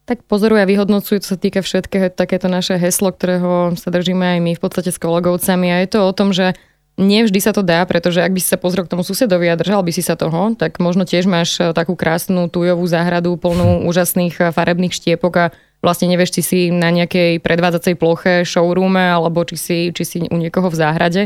[0.09, 4.39] Tak pozoruje a vyhodnocuje, čo sa týka všetkého, takéto naše heslo, ktorého sa držíme aj
[4.41, 5.69] my v podstate s kolegovcami.
[5.69, 6.57] A je to o tom, že
[6.99, 9.87] Nevždy sa to dá, pretože ak by si sa pozrel k tomu susedovi a držal
[9.87, 14.35] by si sa toho, tak možno tiež máš e, takú krásnu tujovú záhradu plnú úžasných
[14.35, 15.45] e, farebných štiepok a
[15.79, 20.35] vlastne nevieš, či si na nejakej predvádzacej ploche, showroome alebo či si, či si u
[20.35, 21.23] niekoho v záhrade.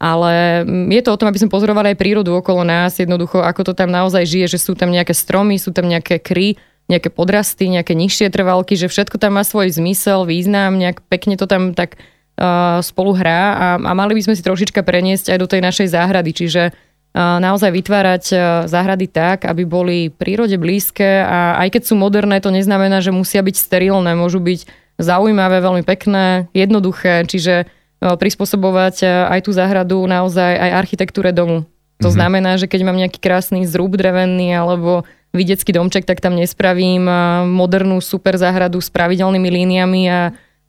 [0.00, 3.72] Ale je to o tom, aby sme pozorovali aj prírodu okolo nás, jednoducho, ako to
[3.76, 6.56] tam naozaj žije, že sú tam nejaké stromy, sú tam nejaké kry,
[6.90, 11.46] nejaké podrasty, nejaké nižšie trvalky, že všetko tam má svoj zmysel, význam, nejak pekne to
[11.46, 15.46] tam tak uh, spolu hrá a, a mali by sme si trošička preniesť aj do
[15.46, 21.62] tej našej záhrady, čiže uh, naozaj vytvárať uh, záhrady tak, aby boli prírode blízke a
[21.62, 24.66] aj keď sú moderné, to neznamená, že musia byť sterilné, môžu byť
[24.98, 31.68] zaujímavé, veľmi pekné, jednoduché, čiže prispôsobovať aj tú záhradu naozaj aj architektúre domu.
[32.00, 32.16] To mm-hmm.
[32.16, 37.06] znamená, že keď mám nejaký krásny zrúb drevený alebo videcký domček, tak tam nespravím
[37.46, 40.20] modernú super záhradu s pravidelnými líniami a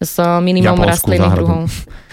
[0.02, 1.70] s minimum rastlinných druhov.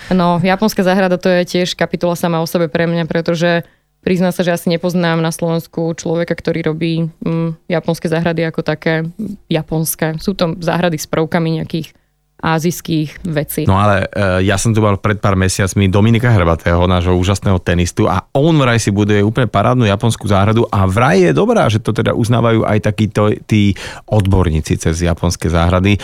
[0.08, 3.64] No, japonská záhrada to je tiež kapitola sama o sebe pre mňa, pretože
[4.00, 9.04] priznám sa, že asi nepoznám na Slovensku človeka, ktorý robí mm, japonské záhrady ako také
[9.52, 10.16] japonské.
[10.16, 11.92] Sú to záhrady s prvkami nejakých
[12.38, 13.66] azijských vecí.
[13.66, 18.06] No ale e, ja som tu mal pred pár mesiacmi Dominika Hrbatého, nášho úžasného tenistu
[18.06, 21.90] a on vraj si buduje úplne parádnu japonskú záhradu a vraj je dobrá, že to
[21.90, 23.74] teda uznávajú aj takíto tí
[24.06, 25.98] odborníci cez japonské záhrady.
[25.98, 26.00] E,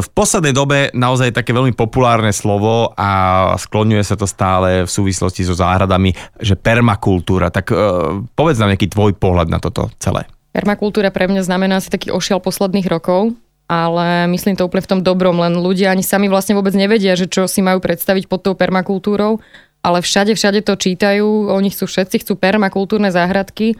[0.00, 3.10] v poslednej dobe naozaj také veľmi populárne slovo a
[3.60, 7.52] skloňuje sa to stále v súvislosti so záhradami, že permakultúra.
[7.52, 7.76] Tak e,
[8.32, 10.24] povedz nám nejaký tvoj pohľad na toto celé.
[10.50, 13.38] Permakultúra pre mňa znamená asi taký ošial posledných rokov,
[13.70, 17.30] ale myslím to úplne v tom dobrom, len ľudia ani sami vlastne vôbec nevedia, že
[17.30, 19.38] čo si majú predstaviť pod tou permakultúrou,
[19.86, 23.78] ale všade, všade to čítajú, oni chcú všetci, chcú permakultúrne záhradky.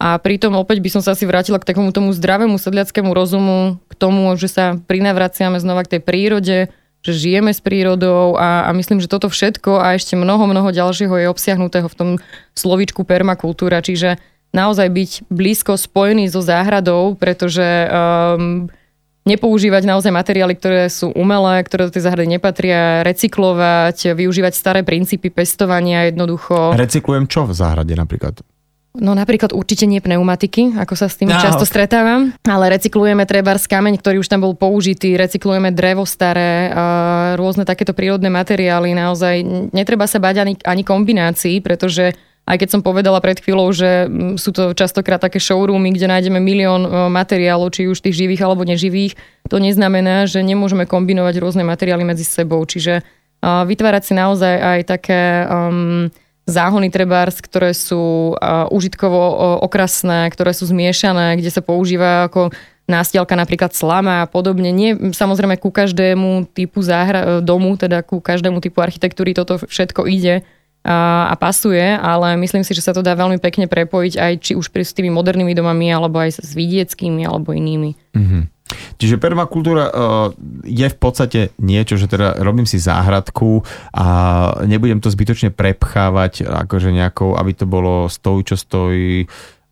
[0.00, 3.92] A pritom opäť by som sa asi vrátila k takomu tomu zdravému sedliackému rozumu, k
[3.96, 6.58] tomu, že sa prinavraciame znova k tej prírode,
[7.00, 11.16] že žijeme s prírodou a, a myslím, že toto všetko a ešte mnoho, mnoho ďalšieho
[11.16, 12.10] je obsiahnutého v tom
[12.52, 14.20] slovičku permakultúra, čiže
[14.52, 18.68] naozaj byť blízko spojený so záhradou, pretože um,
[19.28, 25.28] nepoužívať naozaj materiály, ktoré sú umelé, ktoré do tej záhrady nepatria, recyklovať, využívať staré princípy
[25.28, 26.72] pestovania jednoducho.
[26.72, 28.40] Recyklujem čo v záhrade napríklad?
[28.90, 31.70] No napríklad určite nie pneumatiky, ako sa s tým no, často okay.
[31.70, 36.74] stretávam, ale recyklujeme treba z kameň, ktorý už tam bol použitý, recyklujeme drevo staré,
[37.38, 42.18] rôzne takéto prírodné materiály, naozaj netreba sa bať ani, ani kombinácií, pretože
[42.50, 46.82] aj keď som povedala pred chvíľou, že sú to častokrát také showroomy, kde nájdeme milión
[47.14, 49.14] materiálov, či už tých živých alebo neživých,
[49.46, 52.58] to neznamená, že nemôžeme kombinovať rôzne materiály medzi sebou.
[52.66, 53.06] Čiže
[53.40, 56.10] vytvárať si naozaj aj také um,
[56.44, 62.50] záhony trebárs, ktoré sú uh, užitkovo uh, okrasné, ktoré sú zmiešané, kde sa používa ako
[62.90, 64.74] nástielka napríklad slama a podobne.
[64.74, 70.42] Nie samozrejme ku každému typu záhra, domu, teda ku každému typu architektúry toto všetko ide
[70.80, 74.52] a, a pasuje, ale myslím si, že sa to dá veľmi pekne prepojiť aj či
[74.56, 77.92] už s tými modernými domami, alebo aj s vidieckými, alebo inými.
[78.16, 78.42] Mm-hmm.
[78.96, 79.92] Čiže permakultúra uh,
[80.62, 84.06] je v podstate niečo, že teda robím si záhradku a
[84.64, 89.26] nebudem to zbytočne prepchávať akože nejakou, aby to bolo stoj, čo stojí,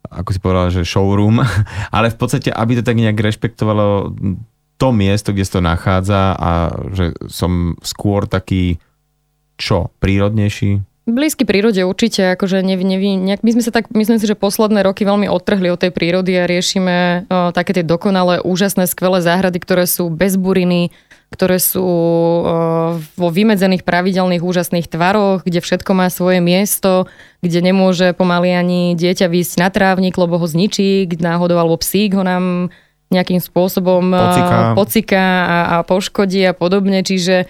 [0.08, 1.40] ako si povedal, že showroom,
[1.96, 4.12] ale v podstate, aby to tak nejak rešpektovalo
[4.78, 6.50] to miesto, kde sa to nachádza a
[6.94, 8.78] že som skôr taký
[9.58, 14.28] čo, prírodnejší, Blízky prírode určite, akože neví, neví, nejak, my sme sa tak, myslím si,
[14.28, 18.84] že posledné roky veľmi odtrhli od tej prírody a riešime o, také tie dokonalé, úžasné,
[18.84, 20.92] skvelé záhrady, ktoré sú bez buriny,
[21.32, 22.44] ktoré sú o,
[23.00, 27.08] vo vymedzených pravidelných úžasných tvaroch, kde všetko má svoje miesto,
[27.40, 32.24] kde nemôže pomaly ani dieťa výjsť na trávnik, lebo ho zničí, náhodou alebo psík ho
[32.24, 32.68] nám
[33.08, 37.00] nejakým spôsobom pociká, pociká a, a poškodí a podobne.
[37.00, 37.48] Čiže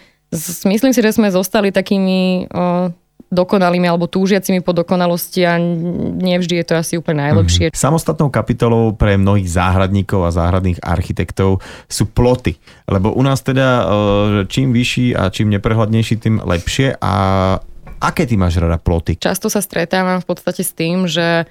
[0.62, 2.94] myslím si, že sme zostali takými o,
[3.28, 7.68] dokonalými alebo túžiacimi po dokonalosti a nevždy je to asi úplne najlepšie.
[7.68, 7.78] Mm-hmm.
[7.78, 12.56] Samostatnou kapitolou pre mnohých záhradníkov a záhradných architektov sú ploty,
[12.88, 13.82] lebo u nás teda e,
[14.48, 17.12] čím vyšší a čím neprehľadnejší, tým lepšie a
[18.00, 19.20] aké ty máš rada ploty?
[19.20, 21.44] Často sa stretávam v podstate s tým, že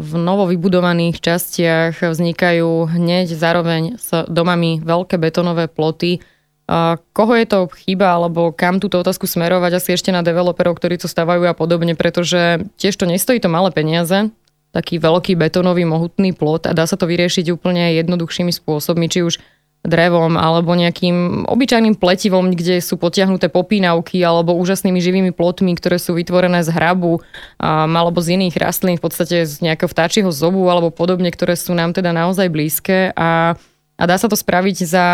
[0.00, 6.24] v novo vybudovaných častiach vznikajú hneď zároveň s domami veľké betonové ploty,
[7.10, 11.10] Koho je to chyba, alebo kam túto otázku smerovať asi ešte na developerov, ktorí to
[11.10, 14.30] stavajú a podobne, pretože tiež to nestojí to malé peniaze,
[14.70, 19.42] taký veľký betónový mohutný plot a dá sa to vyriešiť úplne jednoduchšími spôsobmi, či už
[19.80, 26.12] drevom alebo nejakým obyčajným pletivom, kde sú potiahnuté popínavky alebo úžasnými živými plotmi, ktoré sú
[26.12, 27.22] vytvorené z hrabu um,
[27.96, 31.96] alebo z iných rastlín, v podstate z nejakého vtáčieho zobu alebo podobne, ktoré sú nám
[31.96, 33.16] teda naozaj blízke.
[33.16, 33.56] A
[34.00, 35.06] a dá sa to spraviť za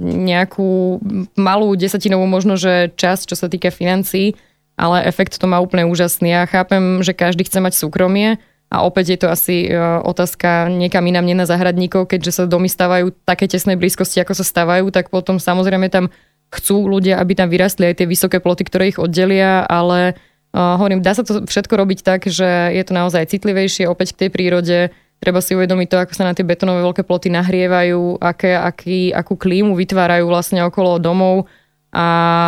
[0.00, 0.96] nejakú
[1.36, 4.32] malú desatinovú možno, že časť, čo sa týka financií,
[4.80, 6.32] ale efekt to má úplne úžasný.
[6.32, 8.40] Ja chápem, že každý chce mať súkromie
[8.72, 12.72] a opäť je to asi e, otázka niekam inám, nie na zahradníkov, keďže sa domy
[12.72, 16.08] stávajú také tesnej blízkosti, ako sa stávajú, tak potom samozrejme tam
[16.48, 20.16] chcú ľudia, aby tam vyrastli aj tie vysoké ploty, ktoré ich oddelia, ale
[20.56, 24.26] uh, hovorím, dá sa to všetko robiť tak, že je to naozaj citlivejšie opäť k
[24.26, 24.78] tej prírode,
[25.20, 29.36] Treba si uvedomiť to, ako sa na tie betonové veľké ploty nahrievajú, aké, aký, akú
[29.36, 31.44] klímu vytvárajú vlastne okolo domov
[31.90, 32.06] a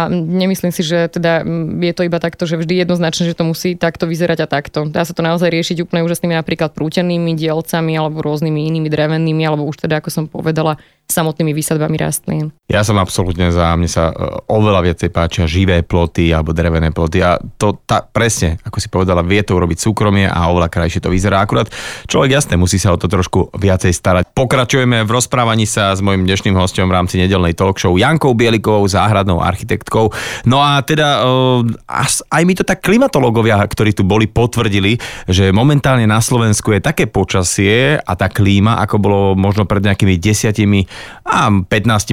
[0.09, 1.43] nemyslím si, že teda
[1.83, 4.87] je to iba takto, že vždy jednoznačne, že to musí takto vyzerať a takto.
[4.87, 9.67] Dá sa to naozaj riešiť úplne úžasnými napríklad prútenými dielcami alebo rôznymi inými drevenými, alebo
[9.67, 10.79] už teda, ako som povedala,
[11.13, 12.57] samotnými výsadbami rastlín.
[12.73, 14.15] Ja som absolútne za, mne sa e,
[14.49, 19.21] oveľa viacej páčia živé ploty alebo drevené ploty a to tá, presne, ako si povedala,
[19.21, 21.45] vie to urobiť súkromie a oveľa krajšie to vyzerá.
[21.45, 21.69] Akurát
[22.09, 24.33] človek jasne musí sa o to trošku viacej starať.
[24.33, 28.89] Pokračujeme v rozprávaní sa s mojim dnešným hostom v rámci nedelnej talk show Jankou Bielikovou,
[28.89, 30.09] záhradnou architektkou.
[30.49, 34.97] No a teda e, aj mi to tak klimatológovia, ktorí tu boli, potvrdili,
[35.29, 40.17] že momentálne na Slovensku je také počasie a tá klíma, ako bolo možno pred nejakými
[40.17, 40.87] desiatimi
[41.23, 41.69] a 15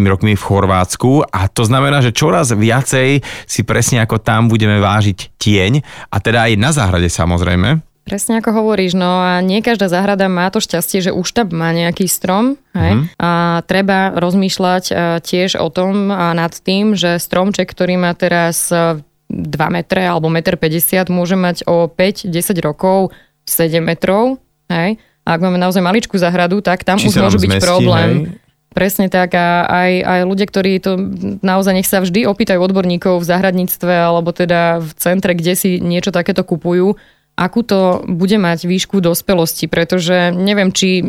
[0.06, 5.36] rokmi v Chorvátsku a to znamená, že čoraz viacej si presne ako tam budeme vážiť
[5.38, 5.73] tieň
[6.10, 7.89] a teda aj na záhrade samozrejme.
[8.10, 11.69] Presne ako hovoríš, no a nie každá záhrada má to šťastie, že už tam má
[11.69, 12.58] nejaký strom.
[12.73, 12.93] Hej?
[12.97, 13.04] Mm.
[13.21, 18.73] A treba rozmýšľať e, tiež o tom a nad tým, že stromček, ktorý má teraz
[18.73, 18.97] 2
[19.30, 22.34] e, metre alebo 1,50 m, môže mať o 5-10
[22.65, 23.13] rokov
[23.45, 24.41] 7 metrov.
[24.73, 24.97] Hej?
[25.21, 28.10] A ak máme naozaj maličkú záhradu, tak tam Či už môže byť zmestí, problém.
[28.25, 28.48] Hej?
[28.69, 30.93] Presne tak a aj, aj ľudia, ktorí to
[31.41, 36.13] naozaj nech sa vždy opýtajú odborníkov v zahradníctve alebo teda v centre, kde si niečo
[36.13, 36.93] takéto kupujú,
[37.34, 41.01] akú to bude mať výšku dospelosti, pretože neviem, či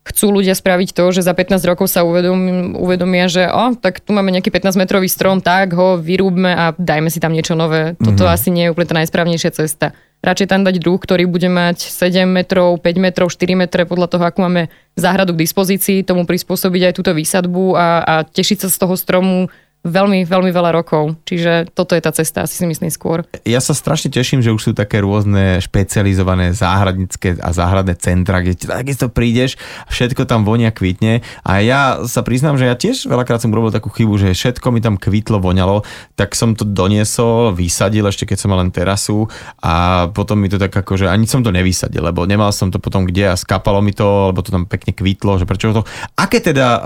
[0.00, 4.10] chcú ľudia spraviť to, že za 15 rokov sa uvedom, uvedomia, že o, tak tu
[4.16, 7.94] máme nejaký 15-metrový strom, tak ho vyrúbme a dajme si tam niečo nové.
[8.00, 8.34] Toto mm-hmm.
[8.34, 9.92] asi nie je úplne tá najsprávnejšia cesta.
[10.20, 14.24] Radšej tam dať druh, ktorý bude mať 7 metrov, 5 metrov, 4 metre podľa toho,
[14.28, 18.76] ako máme záhradu k dispozícii, tomu prispôsobiť aj túto výsadbu a, a tešiť sa z
[18.76, 19.48] toho stromu
[19.80, 21.16] veľmi, veľmi veľa rokov.
[21.24, 23.24] Čiže toto je tá cesta, asi si myslím skôr.
[23.48, 28.60] Ja sa strašne teším, že už sú také rôzne špecializované záhradnícke a záhradné centra, kde
[28.60, 29.56] takisto prídeš,
[29.88, 31.24] všetko tam vonia, kvitne.
[31.44, 34.84] A ja sa priznám, že ja tiež veľakrát som robil takú chybu, že všetko mi
[34.84, 35.80] tam kvitlo, voňalo,
[36.12, 39.32] tak som to doniesol, vysadil ešte keď som mal len terasu
[39.64, 42.76] a potom mi to tak ako, že ani som to nevysadil, lebo nemal som to
[42.76, 45.88] potom kde a skapalo mi to, lebo to tam pekne kvitlo, že prečo to...
[46.20, 46.82] Aké teda uh,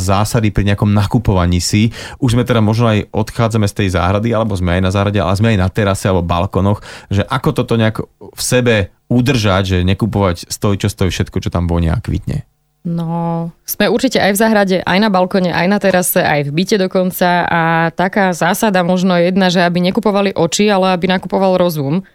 [0.00, 1.92] zásady pri nejakom nakupovaní si?
[2.22, 5.34] Už sme teda možno aj odchádzame z tej záhrady, alebo sme aj na záhrade, ale
[5.34, 6.78] sme aj na terase alebo balkonoch,
[7.10, 11.66] že ako toto nejak v sebe udržať, že nekupovať stojí, čo stojí všetko, čo tam
[11.66, 12.46] vonia a kvitne.
[12.86, 16.78] No, sme určite aj v záhrade, aj na balkone, aj na terase, aj v byte
[16.78, 22.06] dokonca a taká zásada možno jedna, že aby nekupovali oči, ale aby nakupoval rozum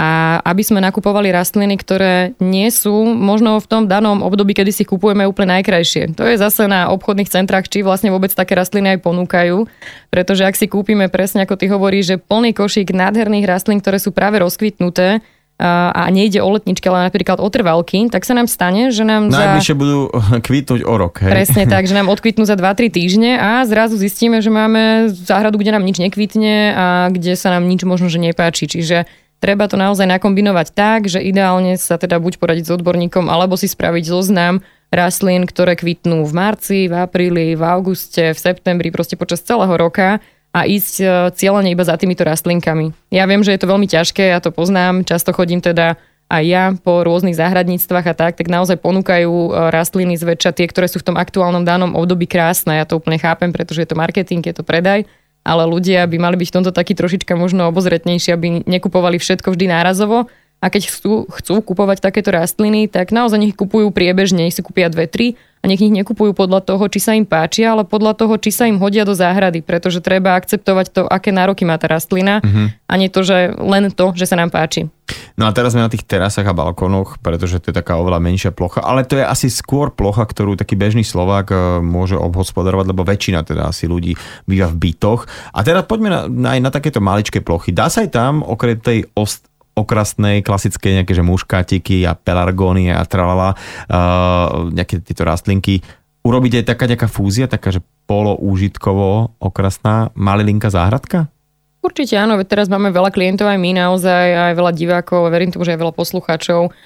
[0.00, 4.88] a aby sme nakupovali rastliny, ktoré nie sú možno v tom danom období, kedy si
[4.88, 6.16] kupujeme úplne najkrajšie.
[6.16, 9.68] To je zase na obchodných centrách, či vlastne vôbec také rastliny aj ponúkajú,
[10.08, 14.16] pretože ak si kúpime presne ako ty hovoríš, že plný košík nádherných rastlín, ktoré sú
[14.16, 15.20] práve rozkvitnuté,
[15.60, 19.76] a nejde o letničky, ale napríklad o trvalky, tak sa nám stane, že nám Najbližšie
[19.76, 19.80] za...
[19.80, 20.08] budú
[20.48, 21.20] kvitnúť o rok.
[21.20, 21.28] Hej?
[21.36, 25.76] Presne tak, že nám odkvitnú za 2-3 týždne a zrazu zistíme, že máme záhradu, kde
[25.76, 28.72] nám nič nekvitne a kde sa nám nič možno, že nepáči.
[28.72, 29.04] Čiže
[29.40, 33.72] Treba to naozaj nakombinovať tak, že ideálne sa teda buď poradiť s odborníkom, alebo si
[33.72, 34.60] spraviť zoznam
[34.92, 40.20] rastlín, ktoré kvitnú v marci, v apríli, v auguste, v septembri, proste počas celého roka
[40.50, 42.92] a ísť e, cieľene iba za týmito rastlinkami.
[43.08, 45.96] Ja viem, že je to veľmi ťažké, ja to poznám, často chodím teda
[46.30, 50.90] aj ja po rôznych záhradníctvách a tak, tak naozaj ponúkajú e, rastliny zväčša tie, ktoré
[50.90, 52.76] sú v tom aktuálnom danom období krásne.
[52.76, 55.06] Ja to úplne chápem, pretože je to marketing, je to predaj
[55.44, 59.72] ale ľudia by mali byť v tomto taký trošička možno obozretnejší, aby nekupovali všetko vždy
[59.72, 60.28] nárazovo
[60.60, 64.92] a keď chcú, chcú kupovať takéto rastliny, tak naozaj nech kupujú priebežne, nech si kúpia
[64.92, 68.40] dve, tri a nech ich nekupujú podľa toho, či sa im páčia, ale podľa toho,
[68.40, 72.40] či sa im hodia do záhrady, pretože treba akceptovať to, aké nároky má tá rastlina
[72.40, 72.66] mm-hmm.
[72.88, 74.88] a nie to, že len to, že sa nám páči.
[75.36, 78.56] No a teraz sme na tých terasách a balkónoch, pretože to je taká oveľa menšia
[78.56, 83.04] plocha, ale to je asi skôr plocha, ktorú taký bežný Slovák e, môže obhospodarovať, lebo
[83.04, 84.16] väčšina teda asi ľudí
[84.48, 85.28] býva v bytoch.
[85.52, 86.20] A teraz poďme na,
[86.56, 87.74] aj na takéto maličké plochy.
[87.74, 93.02] Dá sa aj tam, okrem tej ost, okrasnej, klasické nejaké že muškátiky a pelargónie a
[93.06, 95.80] tralala, uh, nejaké tieto rastlinky.
[96.20, 101.32] Urobiť aj taká nejaká fúzia, taká, že poloúžitkovo okrasná malilinka záhradka?
[101.80, 105.72] Určite áno, teraz máme veľa klientov aj my naozaj, aj veľa divákov, verím tomu, že
[105.72, 106.76] aj veľa poslucháčov.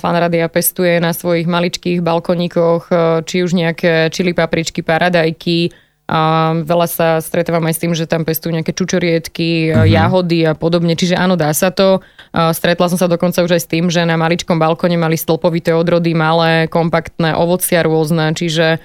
[0.00, 2.88] Fanradia pestuje na svojich maličkých balkoníkoch
[3.28, 5.68] či už nejaké čili papričky, paradajky,
[6.10, 6.20] a
[6.58, 9.86] veľa sa stretávam aj s tým, že tam pestujú nejaké čučoriedky, uh-huh.
[9.86, 10.98] jahody a podobne.
[10.98, 12.02] Čiže áno, dá sa to.
[12.34, 16.10] Stretla som sa dokonca už aj s tým, že na maličkom balkone mali stĺpovité odrody,
[16.18, 18.34] malé, kompaktné ovocia rôzne.
[18.34, 18.82] Čiže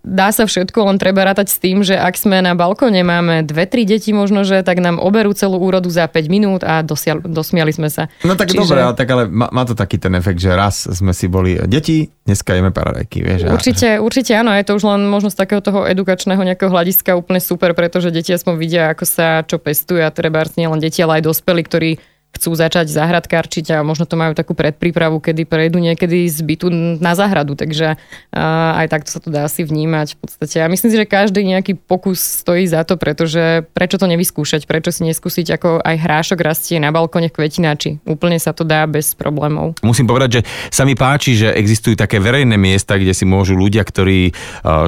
[0.00, 3.68] dá sa všetko, len treba rátať s tým, že ak sme na balkone máme dve,
[3.68, 7.76] tri deti možno, že tak nám oberú celú úrodu za 5 minút a dosial, dosmiali
[7.76, 8.08] sme sa.
[8.24, 8.64] No tak Čiže...
[8.64, 11.60] dobre, ale, tak ale má, má to taký ten efekt, že raz sme si boli
[11.68, 13.52] deti, dneska jeme paradajky, vieš.
[13.52, 17.42] Určite, určite áno, je to už len možno z takého toho edukačného nejakého hľadiska úplne
[17.42, 21.18] super, pretože deti aspoň vidia, ako sa čo pestuje a treba nie len deti, ale
[21.18, 21.90] aj dospelí, ktorí
[22.34, 26.66] chcú začať záhradkárčiť a možno to majú takú predprípravu, kedy prejdú niekedy z bytu
[26.98, 27.96] na záhradu, takže
[28.34, 30.56] aj takto sa to dá asi vnímať v podstate.
[30.60, 34.90] A myslím si, že každý nejaký pokus stojí za to, pretože prečo to nevyskúšať, prečo
[34.90, 38.02] si neskúsiť, ako aj hrášok rastie na balkone v kvetinači.
[38.02, 39.78] Úplne sa to dá bez problémov.
[39.86, 40.40] Musím povedať, že
[40.72, 44.34] sa mi páči, že existujú také verejné miesta, kde si môžu ľudia, ktorí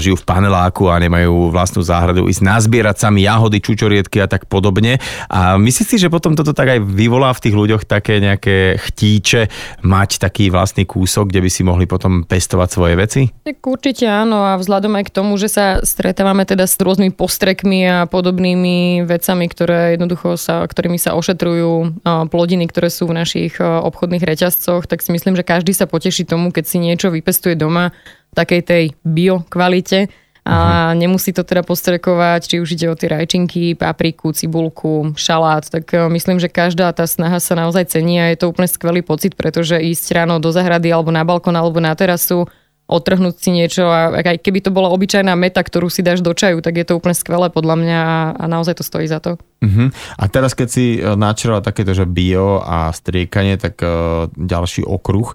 [0.02, 4.98] žijú v paneláku a nemajú vlastnú záhradu, ísť nazbierať sami jahody, čučoriedky a tak podobne.
[5.30, 9.52] A myslím si, že potom toto tak aj vyvolá v tých ľuďoch také nejaké chtíče
[9.84, 13.22] mať taký vlastný kúsok, kde by si mohli potom pestovať svoje veci?
[13.44, 17.80] Tak určite áno a vzhľadom aj k tomu, že sa stretávame teda s rôznymi postrekmi
[17.84, 24.24] a podobnými vecami, ktoré jednoducho sa, ktorými sa ošetrujú plodiny, ktoré sú v našich obchodných
[24.24, 27.92] reťazcoch, tak si myslím, že každý sa poteší tomu, keď si niečo vypestuje doma
[28.32, 30.08] v takej tej bio kvalite
[30.46, 30.90] a uh-huh.
[30.94, 36.06] nemusí to teda postrekovať, či už ide o tie rajčinky, papriku, cibulku, šalát, tak e,
[36.06, 39.74] myslím, že každá tá snaha sa naozaj cení a je to úplne skvelý pocit, pretože
[39.74, 42.46] ísť ráno do zahrady alebo na balkón alebo na terasu,
[42.86, 46.62] otrhnúť si niečo a aj keby to bola obyčajná meta, ktorú si dáš do čaju,
[46.62, 49.42] tak je to úplne skvelé podľa mňa a, a naozaj to stojí za to.
[49.56, 49.88] Uh-huh.
[50.20, 55.32] A teraz, keď si načrala takéto, že bio a striekanie, tak uh, ďalší okruh.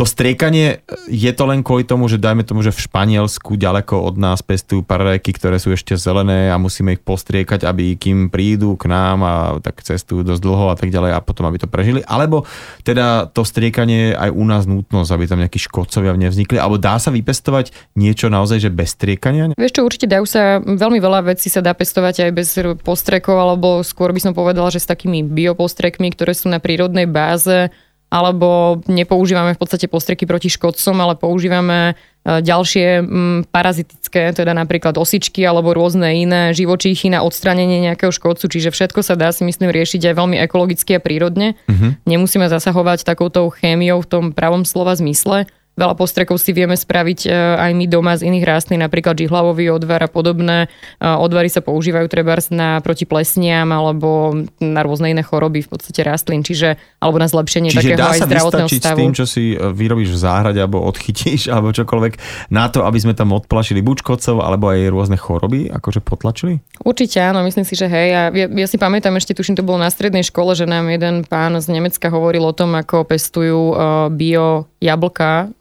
[0.00, 4.16] To striekanie, je to len kvôli tomu, že dajme tomu, že v Španielsku ďaleko od
[4.16, 8.88] nás pestujú paradajky, ktoré sú ešte zelené a musíme ich postriekať, aby kým prídu k
[8.88, 12.00] nám a tak cestujú dosť dlho a tak ďalej a potom, aby to prežili.
[12.08, 12.48] Alebo
[12.88, 16.56] teda to striekanie je aj u nás nutnosť, aby tam nejakí škodcovia nevznikli.
[16.56, 19.52] Alebo dá sa vypestovať niečo naozaj, že bez striekania?
[19.60, 22.48] Vieš čo, určite dajú sa, veľmi veľa vecí sa dá pestovať aj bez
[22.80, 27.74] postrekov, alebo skôr by som povedala, že s takými biopostrekmi, ktoré sú na prírodnej báze,
[28.12, 33.08] alebo nepoužívame v podstate postreky proti škodcom, ale používame e, ďalšie
[33.48, 39.16] parazitické, teda napríklad osičky alebo rôzne iné živočíchy na odstranenie nejakého škodcu, čiže všetko sa
[39.16, 41.56] dá si myslím riešiť aj veľmi ekologicky a prírodne.
[41.64, 41.96] Uh-huh.
[42.04, 45.48] Nemusíme zasahovať takouto chémiou v tom pravom slova zmysle.
[45.72, 50.04] Veľa postrekov si vieme spraviť e, aj my doma z iných rastlín, napríklad žihlavový odvar
[50.04, 50.68] a podobné.
[51.00, 56.04] E, odvary sa používajú treba na proti plesniam alebo na rôzne iné choroby v podstate
[56.04, 58.98] rastlín, čiže alebo na zlepšenie čiže takého dá aj zdravotného stavu.
[58.98, 62.12] s tým, čo si e, vyrobíš v záhrade alebo odchytíš alebo čokoľvek
[62.52, 66.60] na to, aby sme tam odplašili buď škodcov alebo aj rôzne choroby, akože potlačili?
[66.84, 68.12] Určite áno, myslím si, že hej.
[68.12, 71.24] Ja, ja, ja si pamätám, ešte tuším, to bolo na strednej škole, že nám jeden
[71.24, 73.72] pán z Nemecka hovoril o tom, ako pestujú
[74.12, 75.54] bio jablka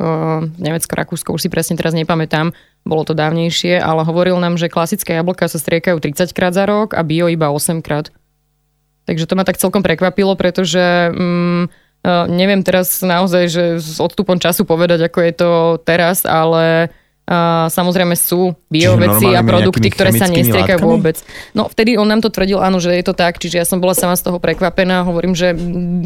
[0.58, 5.18] Nemecko, Rakúsko, už si presne teraz nepamätám, bolo to dávnejšie, ale hovoril nám, že klasické
[5.18, 8.10] jablka sa striekajú 30 krát za rok a bio iba 8 krát.
[9.06, 11.70] Takže to ma tak celkom prekvapilo, pretože um,
[12.06, 15.52] uh, neviem teraz naozaj, že s odstupom času povedať, ako je to
[15.86, 16.94] teraz, ale
[17.32, 21.16] Uh, samozrejme sú bioveci a produkty, ktoré sa nestriekajú vôbec.
[21.56, 23.96] No vtedy on nám to tvrdil, áno, že je to tak, čiže ja som bola
[23.96, 25.08] sama z toho prekvapená.
[25.08, 25.56] Hovorím, že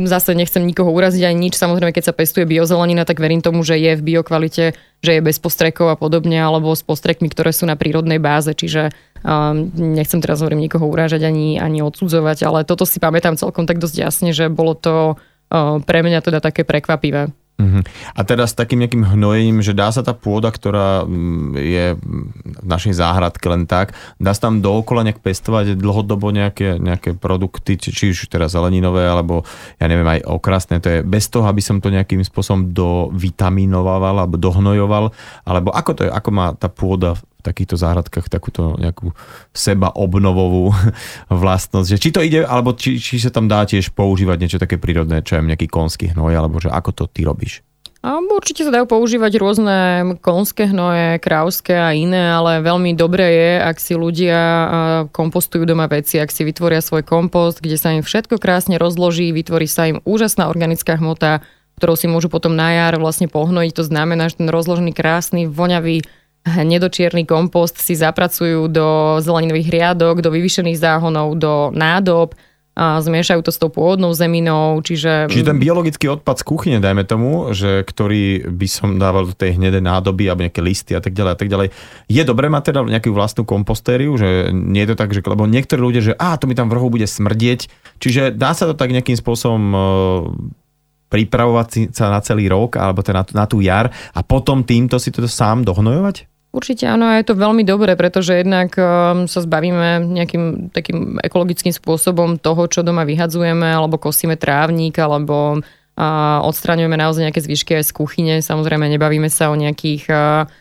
[0.05, 1.57] zase nechcem nikoho uraziť ani nič.
[1.57, 5.41] Samozrejme, keď sa pestuje biozelenina, tak verím tomu, že je v biokvalite, že je bez
[5.41, 8.53] postrekov a podobne, alebo s postrekmi, ktoré sú na prírodnej báze.
[8.53, 8.93] Čiže
[9.25, 13.81] um, nechcem teraz hovorím nikoho urážať ani, ani odsudzovať, ale toto si pamätám celkom tak
[13.81, 17.33] dosť jasne, že bolo to uh, pre mňa teda také prekvapivé.
[17.55, 17.87] Uh-huh.
[18.11, 21.85] A teraz s takým nejakým hnojením, že dá sa tá pôda, ktorá mm, je
[22.43, 27.79] v našej záhradke len tak, dá sa tam dookola nejak pestovať dlhodobo nejaké, nejaké produkty,
[27.79, 29.47] či, či už teraz zeleninové, alebo
[29.79, 34.35] ja neviem, aj okrasné, to je bez toho, aby som to nejakým spôsobom dovitaminoval alebo
[34.35, 35.15] dohnojoval,
[35.47, 37.15] alebo ako to je, ako má tá pôda
[37.45, 39.13] takýchto záhradkách takúto nejakú
[39.53, 40.73] seba obnovovú
[41.29, 41.87] vlastnosť.
[41.93, 45.21] Že či to ide, alebo či, či sa tam dá tiež používať niečo také prírodné,
[45.21, 47.61] čo je nejaký konský hnoj, alebo že ako to ty robíš?
[48.05, 49.77] A určite sa dajú používať rôzne
[50.21, 54.39] konské hnoje, krávské a iné, ale veľmi dobré je, ak si ľudia
[55.09, 59.65] kompostujú doma veci, ak si vytvoria svoj kompost, kde sa im všetko krásne rozloží, vytvorí
[59.65, 61.41] sa im úžasná organická hmota,
[61.81, 63.73] ktorou si môžu potom na jar vlastne pohnojiť.
[63.73, 66.05] To znamená, že ten rozložený krásny, voňavý
[66.45, 72.37] nedočierny kompost si zapracujú do zeleninových riadok, do vyvýšených záhonov, do nádob,
[72.75, 75.31] a zmiešajú to s tou pôvodnou zeminou, čiže...
[75.31, 79.55] Čiže ten biologický odpad z kuchyne, dajme tomu, že ktorý by som dával do tej
[79.55, 81.67] hnedé nádoby alebo nejaké listy a tak ďalej a tak ďalej.
[82.11, 85.79] Je dobré mať teda nejakú vlastnú kompostériu, že nie je to tak, že lebo niektorí
[85.79, 87.71] ľudia, že a to mi tam v rohu bude smrdieť,
[88.03, 89.79] čiže dá sa to tak nejakým spôsobom e,
[91.15, 95.15] pripravovať sa na celý rok alebo teda na, na tú jar a potom týmto si
[95.15, 96.34] to sám dohnojovať?
[96.55, 102.39] Určite áno, je to veľmi dobré, pretože jednak um, sa zbavíme nejakým takým ekologickým spôsobom
[102.39, 105.59] toho, čo doma vyhadzujeme, alebo kosíme trávnik, alebo
[105.95, 108.35] a odstraňujeme naozaj nejaké zvyšky aj z kuchyne.
[108.43, 110.11] Samozrejme, nebavíme sa o nejakých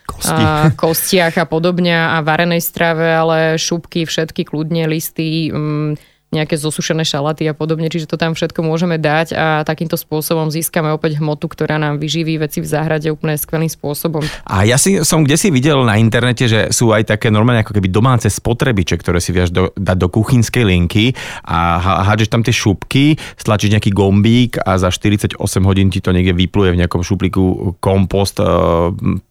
[0.06, 0.30] Kosti.
[0.46, 5.98] a, kostiach a podobne a varenej strave, ale šupky, všetky kľudne, listy, um,
[6.34, 10.90] nejaké zosušené šalaty a podobne, čiže to tam všetko môžeme dať a takýmto spôsobom získame
[10.90, 14.26] opäť hmotu, ktorá nám vyživí veci v záhrade úplne skvelým spôsobom.
[14.50, 17.78] A ja si, som kde si videl na internete, že sú aj také normálne ako
[17.78, 21.14] keby domáce spotrebiče, ktoré si vieš do, dať do kuchynskej linky
[21.46, 21.78] a
[22.10, 26.74] hádžeš tam tie šupky, stlačíš nejaký gombík a za 48 hodín ti to niekde vypluje
[26.74, 28.42] v nejakom šuplíku kompost.
[28.42, 28.46] E,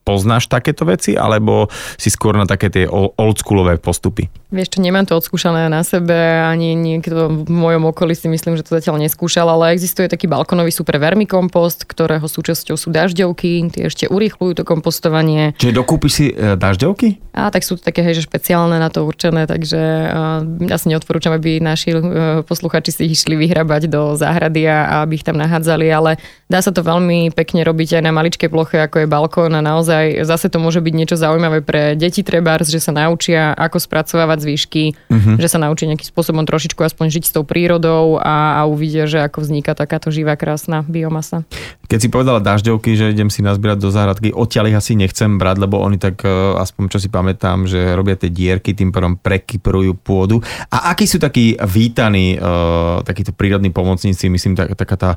[0.03, 4.27] poznáš takéto veci, alebo si skôr na také tie oldschoolové postupy?
[4.53, 8.65] Vieš čo, nemám to odskúšané na sebe, ani niekto v mojom okolí si myslím, že
[8.65, 14.05] to zatiaľ neskúšal, ale existuje taký balkonový super vermikompost, ktorého súčasťou sú dažďovky, tie ešte
[14.07, 15.57] urýchľujú to kompostovanie.
[15.57, 17.33] Čiže dokúpiš si e, dažďovky?
[17.33, 21.33] A tak sú to také hej, že špeciálne na to určené, takže uh, asi neodporúčam,
[21.33, 22.01] aby naši uh,
[22.45, 26.85] posluchači si išli vyhrabať do záhrady a aby ich tam nahádzali, ale dá sa to
[26.85, 30.77] veľmi pekne robiť aj na maličkej ploche, ako je balkón a naozaj zase to môže
[30.77, 35.35] byť niečo zaujímavé pre deti trebárs, že sa naučia, ako spracovávať zvyšky, uh-huh.
[35.41, 39.05] že sa naučia nejakým spôsobom trošičku chvíľočku aspoň žiť s tou prírodou a, a uvidia,
[39.05, 41.45] že ako vzniká takáto živá, krásna biomasa.
[41.85, 45.61] Keď si povedala dažďovky, že idem si nazbierať do záhradky, odtiaľ ich asi nechcem brať,
[45.61, 49.93] lebo oni tak, e, aspoň čo si pamätám, že robia tie dierky, tým pádom prekyprujú
[50.01, 50.41] pôdu.
[50.73, 55.11] A akí sú takí vítaní, uh, takíto prírodní pomocníci, myslím, tak, taká tá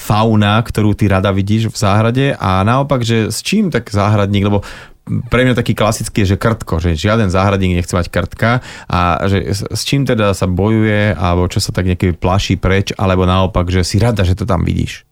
[0.00, 4.64] fauna, ktorú ty rada vidíš v záhrade a naopak, že s čím tak záhradník, lebo
[5.04, 9.52] pre mňa taký klasický je, že krtko, že žiaden záhradník nechce mať krtka a že
[9.52, 13.84] s čím teda sa bojuje alebo čo sa tak niekedy plaší preč, alebo naopak, že
[13.84, 15.04] si rada, že to tam vidíš.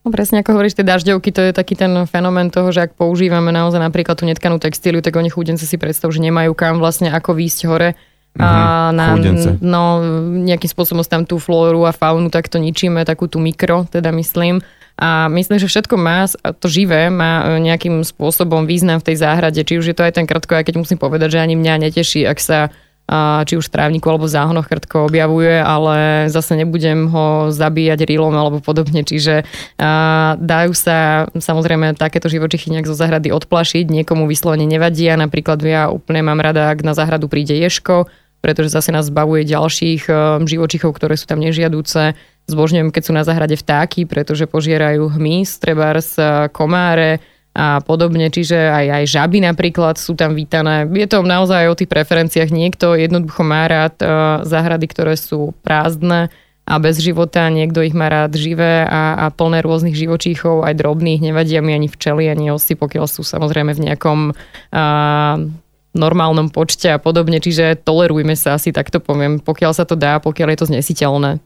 [0.00, 3.52] No presne ako hovoríš, tie dažďovky, to je taký ten fenomén toho, že ak používame
[3.52, 7.36] naozaj napríklad tú netkanú textíliu, tak oni chúdenci si predstav, že nemajú kam vlastne ako
[7.36, 8.00] výjsť hore
[8.38, 8.48] a
[8.94, 9.06] mm-hmm, na,
[9.58, 9.82] no,
[10.46, 14.62] nejakým spôsobom tam tú flóru a faunu tak to ničíme, takú tú mikro, teda myslím.
[15.00, 16.28] A myslím, že všetko má,
[16.60, 19.64] to živé má e, nejakým spôsobom význam v tej záhrade.
[19.64, 22.28] Či už je to aj ten krtko, aj keď musím povedať, že ani mňa neteší,
[22.28, 22.68] ak sa
[23.42, 28.30] či už v trávniku alebo v záhonoch krtko objavuje, ale zase nebudem ho zabíjať rílom
[28.30, 29.42] alebo podobne, čiže
[30.38, 36.22] dajú sa samozrejme takéto živočichy nejak zo záhrady odplašiť, niekomu vyslovene nevadia, napríklad ja úplne
[36.22, 38.06] mám rada, ak na záhradu príde ješko,
[38.38, 40.06] pretože zase nás zbavuje ďalších
[40.46, 42.14] živočichov, ktoré sú tam nežiadúce.
[42.48, 46.14] Zbožňujem, keď sú na záhrade vtáky, pretože požierajú hmyz, trebárs,
[46.54, 47.20] komáre,
[47.50, 50.86] a podobne, čiže aj, aj žaby napríklad sú tam vítané.
[50.86, 52.54] Je to naozaj o tých preferenciách.
[52.54, 54.08] Niekto jednoducho má rád uh,
[54.46, 56.30] záhrady, ktoré sú prázdne
[56.70, 61.18] a bez života, niekto ich má rád živé a, a plné rôznych živočíchov, aj drobných,
[61.18, 65.34] nevadia mi ani včely, ani osy, pokiaľ sú samozrejme v nejakom uh,
[65.90, 70.54] normálnom počte a podobne, čiže tolerujme sa asi takto poviem, pokiaľ sa to dá, pokiaľ
[70.54, 71.42] je to znesiteľné.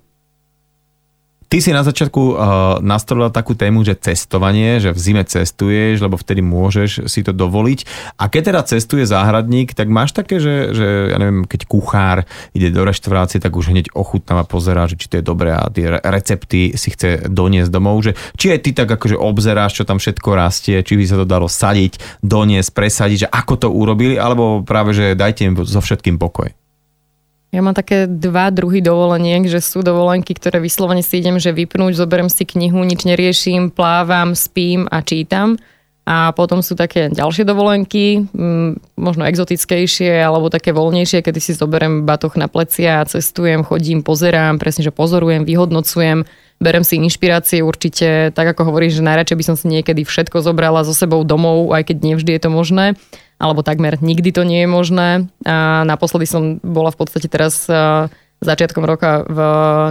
[1.55, 2.37] Ty si na začiatku uh,
[2.83, 7.87] nastolila takú tému, že cestovanie, že v zime cestuješ, lebo vtedy môžeš si to dovoliť.
[8.19, 12.27] A keď teda cestuje záhradník, tak máš také, že, že ja neviem, keď kuchár
[12.59, 15.95] ide do reštaurácie, tak už hneď ochutnáva, pozerá, že či to je dobré a tie
[16.03, 18.03] recepty si chce doniesť domov.
[18.03, 21.27] Že, či aj ty tak akože obzeráš, čo tam všetko rastie, či by sa to
[21.31, 26.19] dalo sadiť, doniesť, presadiť, že ako to urobili, alebo práve, že dajte im so všetkým
[26.19, 26.51] pokoj.
[27.55, 31.95] Ja mám také dva druhy dovoleniek, že sú dovolenky, ktoré vyslovene si idem, že vypnúť,
[31.95, 35.55] zoberiem si knihu, nič neriešim, plávam, spím a čítam.
[36.03, 38.27] A potom sú také ďalšie dovolenky,
[38.99, 44.85] možno exotickejšie alebo také voľnejšie, kedy si zoberiem batoh na plecia cestujem, chodím, pozerám, presne,
[44.85, 46.27] že pozorujem, vyhodnocujem,
[46.61, 50.85] berem si inšpirácie určite, tak ako hovoríš, že najradšej by som si niekedy všetko zobrala
[50.85, 52.99] so sebou domov, aj keď nevždy je to možné
[53.45, 55.29] alebo takmer nikdy to nie je možné.
[55.45, 57.69] A naposledy som bola v podstate teraz
[58.45, 59.39] začiatkom roka, v,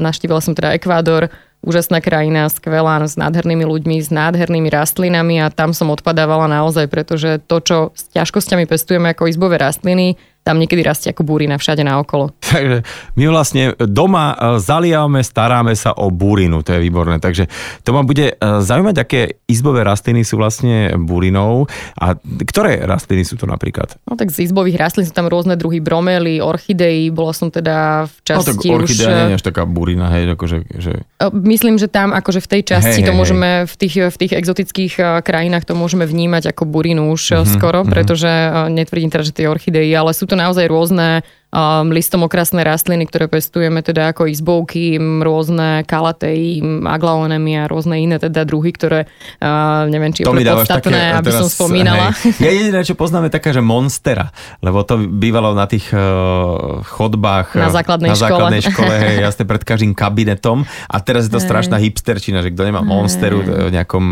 [0.01, 1.29] naštívila som teda Ekvádor,
[1.63, 7.39] úžasná krajina, skvelá, s nádhernými ľuďmi, s nádhernými rastlinami a tam som odpadávala naozaj, pretože
[7.47, 12.35] to, čo s ťažkosťami pestujeme ako izbové rastliny, tam niekedy rastie ako búrina všade naokolo.
[12.53, 12.83] Takže
[13.15, 17.17] my vlastne doma e, zaliavame, staráme sa o búrinu, to je výborné.
[17.23, 17.47] Takže
[17.81, 21.65] to ma bude e, zaujímať, aké izbové rastliny sú vlastne búrinou
[21.95, 23.95] a ktoré rastliny sú to napríklad?
[24.03, 28.15] No tak z izbových rastlín sú tam rôzne druhy bromely, orchidei, bola som teda v
[28.27, 29.15] časti no tak orchidea už...
[29.15, 30.57] nie je až taká búrina, hej, akože...
[30.67, 30.93] Že...
[30.99, 33.71] E, myslím, že tam akože v tej časti hej, to hej, môžeme, hej.
[33.71, 37.93] v tých, v tých exotických krajinách to môžeme vnímať ako burinu už uh-huh, skoro, uh-huh.
[37.93, 38.27] pretože
[38.73, 41.21] netvrdím teda, že tie orchidei, ale sú to naozaj rôzne
[41.53, 48.43] um, listomokrasné rastliny, ktoré pestujeme teda ako izbovky, rôzne kalatej, aglaonemy a rôzne iné teda
[48.43, 52.09] druhy, ktoré uh, neviem, či je podstatné, také, aby teraz, som spomínala.
[52.17, 54.33] Hej, ja jediné, čo poznáme, taká, že monstera,
[54.65, 59.43] lebo to bývalo na tých uh, chodbách na základnej, na základnej škole, škole hej, jasne
[59.53, 61.45] pred každým kabinetom a teraz je to hej.
[61.45, 62.89] strašná hipsterčina, že kto nemá hej.
[62.89, 64.05] monsteru v nejakom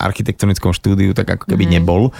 [0.00, 1.72] architektonickom štúdiu, tak ako keby hej.
[1.78, 2.10] nebol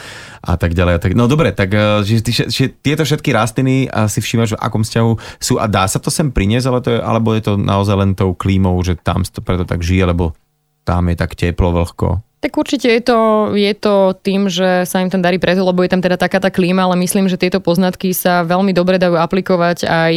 [0.44, 0.92] a tak ďalej.
[0.96, 4.62] A tak, no dobre, tak e, že, že, že tieto všetky rastliny si všimáš, v
[4.66, 7.54] akom vzťahu sú a dá sa to sem priniesť, ale to je, alebo je to
[7.54, 10.34] naozaj len tou klímou, že tam to preto tak žije, lebo
[10.82, 12.26] tam je tak teplo, vlhko.
[12.42, 13.18] Tak určite je to,
[13.58, 16.52] je to tým, že sa im tam darí preto, lebo je tam teda taká tá
[16.52, 20.14] klíma, ale myslím, že tieto poznatky sa veľmi dobre dajú aplikovať aj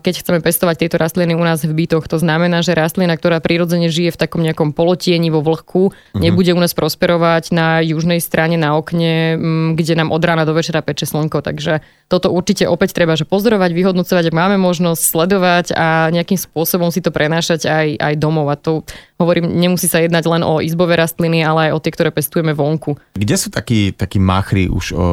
[0.00, 2.08] keď chceme pestovať tieto rastliny u nás v bytoch.
[2.08, 6.16] To znamená, že rastlina, ktorá prirodzene žije v takom nejakom polotieni vo vlhku, uh-huh.
[6.16, 9.36] nebude u nás prosperovať na južnej strane na okne,
[9.76, 11.44] kde nám od rána do večera peče slnko.
[11.44, 16.88] Takže toto určite opäť treba že pozorovať, vyhodnocovať, ak máme možnosť sledovať a nejakým spôsobom
[16.88, 18.48] si to prenášať aj, aj domov.
[18.48, 18.80] A to
[19.20, 22.96] hovorím, nemusí sa jednať len o izbové rastliny, ale aj o tie, ktoré pestujeme vonku.
[23.12, 25.04] Kde sú takí, takí machry už, o,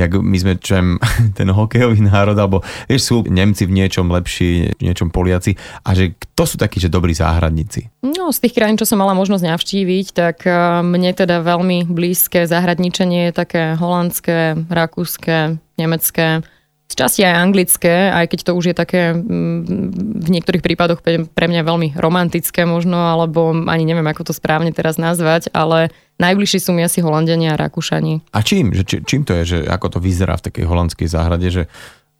[0.00, 0.96] jak my sme čem,
[1.38, 6.14] ten hokejový národ, alebo vieš, sú Nemci v niečom lepší, v niečom Poliaci a že
[6.14, 7.90] kto sú takí, že dobrí záhradníci?
[8.06, 10.54] No, z tých krajín, čo som mala možnosť navštíviť, tak e,
[10.86, 16.46] mne teda veľmi blízke záhradničenie je také holandské, rakúske, nemecké,
[16.86, 21.46] z časti aj anglické, aj keď to už je také mm, v niektorých prípadoch pre
[21.50, 25.90] mňa veľmi romantické možno, alebo ani neviem, ako to správne teraz nazvať, ale
[26.22, 28.30] najbližší sú mi asi Holandiania a Rakúšani.
[28.30, 28.70] A čím?
[28.70, 31.66] Že, či, čím to je, že ako to vyzerá v takej holandskej záhrade, že,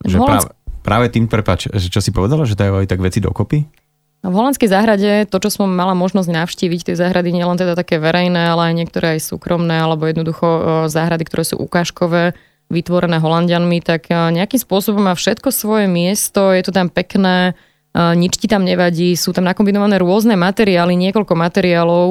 [0.03, 0.51] že Holandsk...
[0.51, 0.56] práve,
[0.87, 3.67] práve tým, prepač, čo si povedala, že dajú aj tak veci dokopy?
[4.23, 7.99] V holandskej záhrade, to, čo som mala možnosť navštíviť, tie záhrady nie len teda také
[7.99, 10.47] verejné, ale aj niektoré aj súkromné, alebo jednoducho
[10.87, 12.33] záhrady, ktoré sú ukážkové,
[12.67, 17.55] vytvorené Holandianmi, tak nejakým spôsobom má všetko svoje miesto, je to tam pekné,
[17.95, 22.09] nič ti tam nevadí, sú tam nakombinované rôzne materiály, niekoľko materiálov,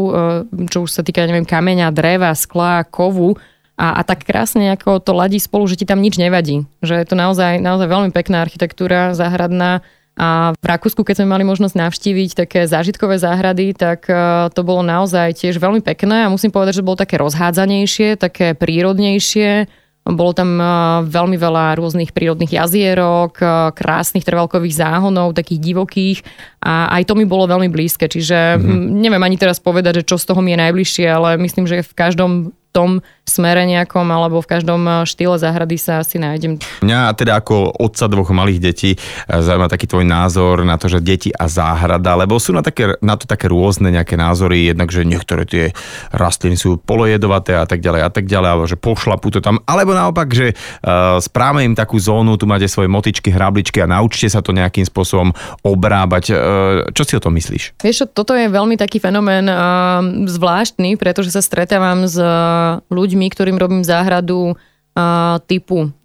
[0.73, 3.37] čo už sa týka, neviem, kameňa, dreva, skla, kovu,
[3.77, 6.65] a, a tak krásne ako to ladí spolu, že ti tam nič nevadí.
[6.81, 9.85] Že je to naozaj, naozaj veľmi pekná architektúra záhradná
[10.17, 14.81] a v Rakúsku, keď sme mali možnosť navštíviť také zážitkové záhrady, tak e, to bolo
[14.81, 19.69] naozaj tiež veľmi pekné a musím povedať, že bolo také rozhádzanejšie, také prírodnejšie.
[20.09, 20.65] Bolo tam e,
[21.05, 23.47] veľmi veľa rôznych prírodných jazierok, e,
[23.77, 26.19] krásnych trvalkových záhonov, takých divokých
[26.65, 28.09] a aj to mi bolo veľmi blízke.
[28.09, 28.97] Čiže mm-hmm.
[28.97, 31.93] neviem ani teraz povedať, že čo z toho mi je najbližšie, ale myslím, že v
[31.93, 36.63] každom tom smere nejakom alebo v každom eh, štýle záhrady sa asi nájdem.
[36.81, 41.03] Mňa teda ako otca dvoch malých detí eh, zaujíma taký tvoj názor na to, že
[41.03, 45.03] deti a záhrada, lebo sú na, také, na to také rôzne nejaké názory, jednak, že
[45.03, 45.65] niektoré tie
[46.15, 49.93] rastliny sú polojedovaté a tak ďalej a tak ďalej, alebo že pošlapú to tam, alebo
[49.93, 54.41] naopak, že uh, správame im takú zónu, tu máte svoje motičky, hrabličky a naučte sa
[54.41, 55.35] to nejakým spôsobom
[55.67, 56.33] obrábať.
[56.95, 57.81] Čo si o tom myslíš?
[57.83, 59.49] Vieš, toto je veľmi taký fenomén
[60.29, 62.17] zvláštny, pretože sa stretávam s
[62.87, 65.97] ľuďmi, ktorým robím záhradu uh, typu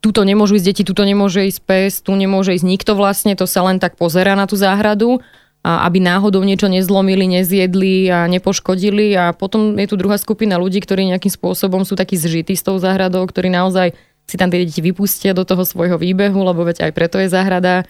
[0.00, 3.60] tuto nemôžu ísť deti, tuto nemôže ísť pes, tu nemôže ísť nikto vlastne, to sa
[3.68, 5.20] len tak pozera na tú záhradu,
[5.60, 9.12] a aby náhodou niečo nezlomili, nezjedli a nepoškodili.
[9.12, 12.80] A potom je tu druhá skupina ľudí, ktorí nejakým spôsobom sú takí zžití s tou
[12.80, 13.92] záhradou, ktorí naozaj
[14.24, 17.84] si tam tie deti vypustia do toho svojho výbehu, lebo veď aj preto je záhrada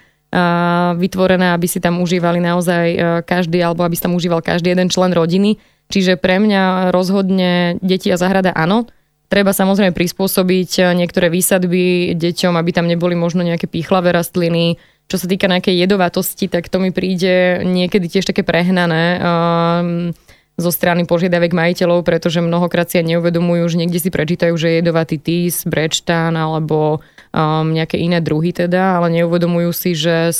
[0.98, 2.86] vytvorená, aby si tam užívali naozaj
[3.22, 5.62] každý, alebo aby si tam užíval každý jeden člen rodiny.
[5.90, 8.86] Čiže pre mňa rozhodne deti a záhrada áno.
[9.30, 14.78] Treba samozrejme prispôsobiť niektoré výsadby deťom, aby tam neboli možno nejaké pýchlavé rastliny.
[15.10, 19.18] Čo sa týka nejakej jedovatosti, tak to mi príde niekedy tiež také prehnané.
[19.18, 20.14] Um,
[20.60, 25.16] zo strany požiadavek majiteľov, pretože mnohokrát si neuvedomujú, že niekde si prečítajú, že je jedovatý
[25.16, 27.00] tys, brečtán alebo
[27.32, 30.30] um, nejaké iné druhy teda, ale neuvedomujú si, že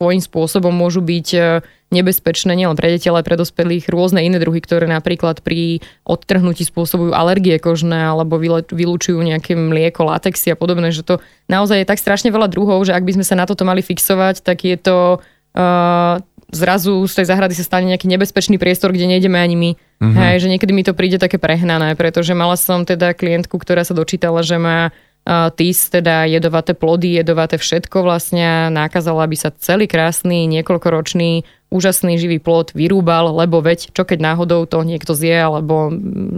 [0.00, 1.60] svojím spôsobom môžu byť uh,
[1.92, 7.12] nebezpečné nielen pre deti, ale pre dospelých rôzne iné druhy, ktoré napríklad pri odtrhnutí spôsobujú
[7.12, 8.40] alergie kožné alebo
[8.72, 11.20] vylúčujú nejaké mlieko, latexy a podobné, že to
[11.52, 14.40] naozaj je tak strašne veľa druhov, že ak by sme sa na toto mali fixovať,
[14.40, 16.16] tak je to uh,
[16.48, 19.70] zrazu z tej záhrady sa stane nejaký nebezpečný priestor, kde nejdeme ani my.
[20.00, 20.16] Mm-hmm.
[20.16, 23.94] Hej, že niekedy mi to príde také prehnané, pretože mala som teda klientku, ktorá sa
[23.94, 24.90] dočítala, že má
[25.28, 32.42] TIS, teda jedovaté plody, jedovaté všetko vlastne nakázala, aby sa celý krásny, niekoľkoročný, úžasný živý
[32.42, 35.92] plod vyrúbal, lebo veď, čo keď náhodou to niekto zje, alebo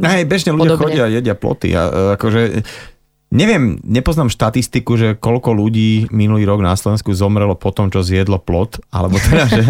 [0.04, 0.84] Hej, bežne ľudia podobne.
[0.92, 1.72] chodia jedia ploty.
[1.72, 2.66] A, akože
[3.32, 8.36] Neviem, nepoznám štatistiku, že koľko ľudí minulý rok na Slovensku zomrelo po tom, čo zjedlo
[8.36, 9.62] plot, alebo teda, že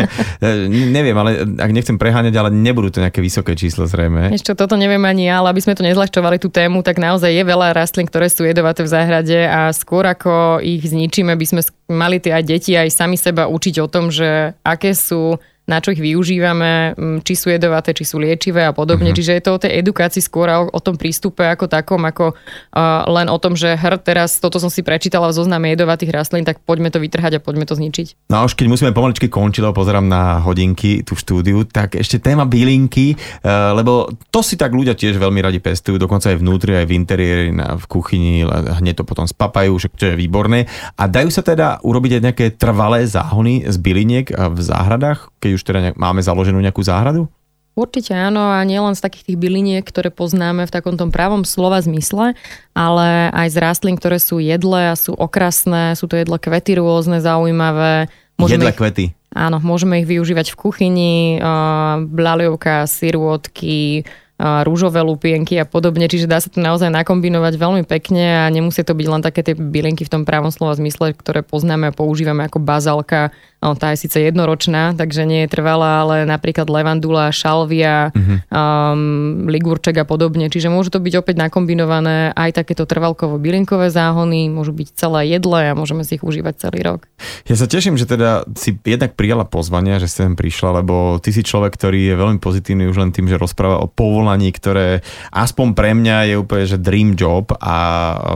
[0.98, 4.34] neviem, ale ak nechcem preháňať, ale nebudú to nejaké vysoké číslo zrejme.
[4.34, 7.44] Ešte toto neviem ani ja, ale aby sme to nezľahčovali tú tému, tak naozaj je
[7.46, 12.18] veľa rastlín, ktoré sú jedovaté v záhrade a skôr ako ich zničíme, by sme mali
[12.18, 16.02] tie aj deti aj sami seba učiť o tom, že aké sú na čo ich
[16.02, 19.14] využívame, či sú jedovaté, či sú liečivé a podobne.
[19.14, 19.18] Mm-hmm.
[19.22, 23.06] Čiže je to o tej edukácii skôr o, o tom prístupe ako takom, ako uh,
[23.06, 26.58] len o tom, že hr, teraz toto som si prečítala v zozname jedovatých rastlín, tak
[26.66, 28.26] poďme to vytrhať a poďme to zničiť.
[28.34, 32.18] No a už keď musíme pomaličky končiť, lebo pozerám na hodinky v štúdiu, tak ešte
[32.18, 36.74] téma bylinky, uh, lebo to si tak ľudia tiež veľmi radi pestujú, dokonca aj vnútri,
[36.74, 40.66] aj v interiéri, na, v kuchyni, hneď to potom spapajú, že to je výborné.
[40.98, 45.61] A dajú sa teda urobiť aj nejaké trvalé záhony z byliniek v záhradách, keď už
[45.62, 47.30] teda máme založenú nejakú záhradu?
[47.72, 51.80] Určite áno a nielen z takých tých byliniek, ktoré poznáme v takom tom pravom slova
[51.80, 52.36] zmysle,
[52.76, 57.24] ale aj z rastlín, ktoré sú jedlé a sú okrasné, sú to jedlé kvety rôzne,
[57.24, 58.12] zaujímavé.
[58.36, 59.04] Môžeme jedlé ich, kvety.
[59.32, 64.04] Áno, môžeme ich využívať v kuchyni, uh, blaliovka, sirôtky,
[64.42, 68.90] rúžové lupienky a podobne, čiže dá sa to naozaj nakombinovať veľmi pekne a nemusí to
[68.90, 72.58] byť len také tie bylinky v tom právom slova zmysle, ktoré poznáme a používame ako
[72.58, 73.30] bazalka
[73.62, 78.42] No, tá je síce jednoročná, takže nie je trvalá, ale napríklad levandula, šalvia, uh-huh.
[78.50, 80.50] um, ligurček a podobne.
[80.50, 85.78] Čiže môžu to byť opäť nakombinované aj takéto trvalkovo-bylinkové záhony, môžu byť celé jedle a
[85.78, 87.06] môžeme si ich užívať celý rok.
[87.46, 91.46] Ja sa teším, že teda si jednak prijala pozvania, že sem prišla, lebo ty si
[91.46, 95.94] človek, ktorý je veľmi pozitívny už len tým, že rozpráva o povolaní, ktoré aspoň pre
[95.94, 97.76] mňa je úplne že dream job a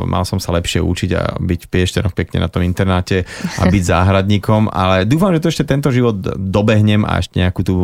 [0.06, 3.26] mal som sa lepšie učiť a byť v pekne na tom internáte
[3.58, 7.74] a byť záhradníkom, ale dúfam, že to ešte tento život dobehnem a ešte nejakú tú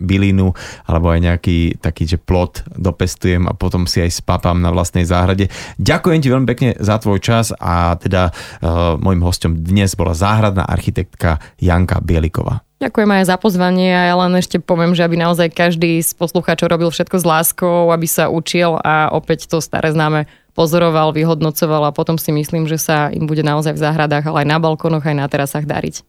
[0.00, 0.56] bylinu
[0.88, 5.52] alebo aj nejaký taký, že plot dopestujem a potom si aj spapám na vlastnej záhrade.
[5.76, 10.64] Ďakujem ti veľmi pekne za tvoj čas a teda uh, môjim hostom dnes bola záhradná
[10.64, 12.64] architektka Janka Bieliková.
[12.78, 16.70] Ďakujem aj za pozvanie a ja len ešte poviem, že aby naozaj každý z poslucháčov
[16.70, 21.94] robil všetko s láskou, aby sa učil a opäť to staré známe pozoroval, vyhodnocoval a
[21.94, 25.14] potom si myslím, že sa im bude naozaj v záhradách, ale aj na balkónoch, aj
[25.14, 26.02] na terasách dariť.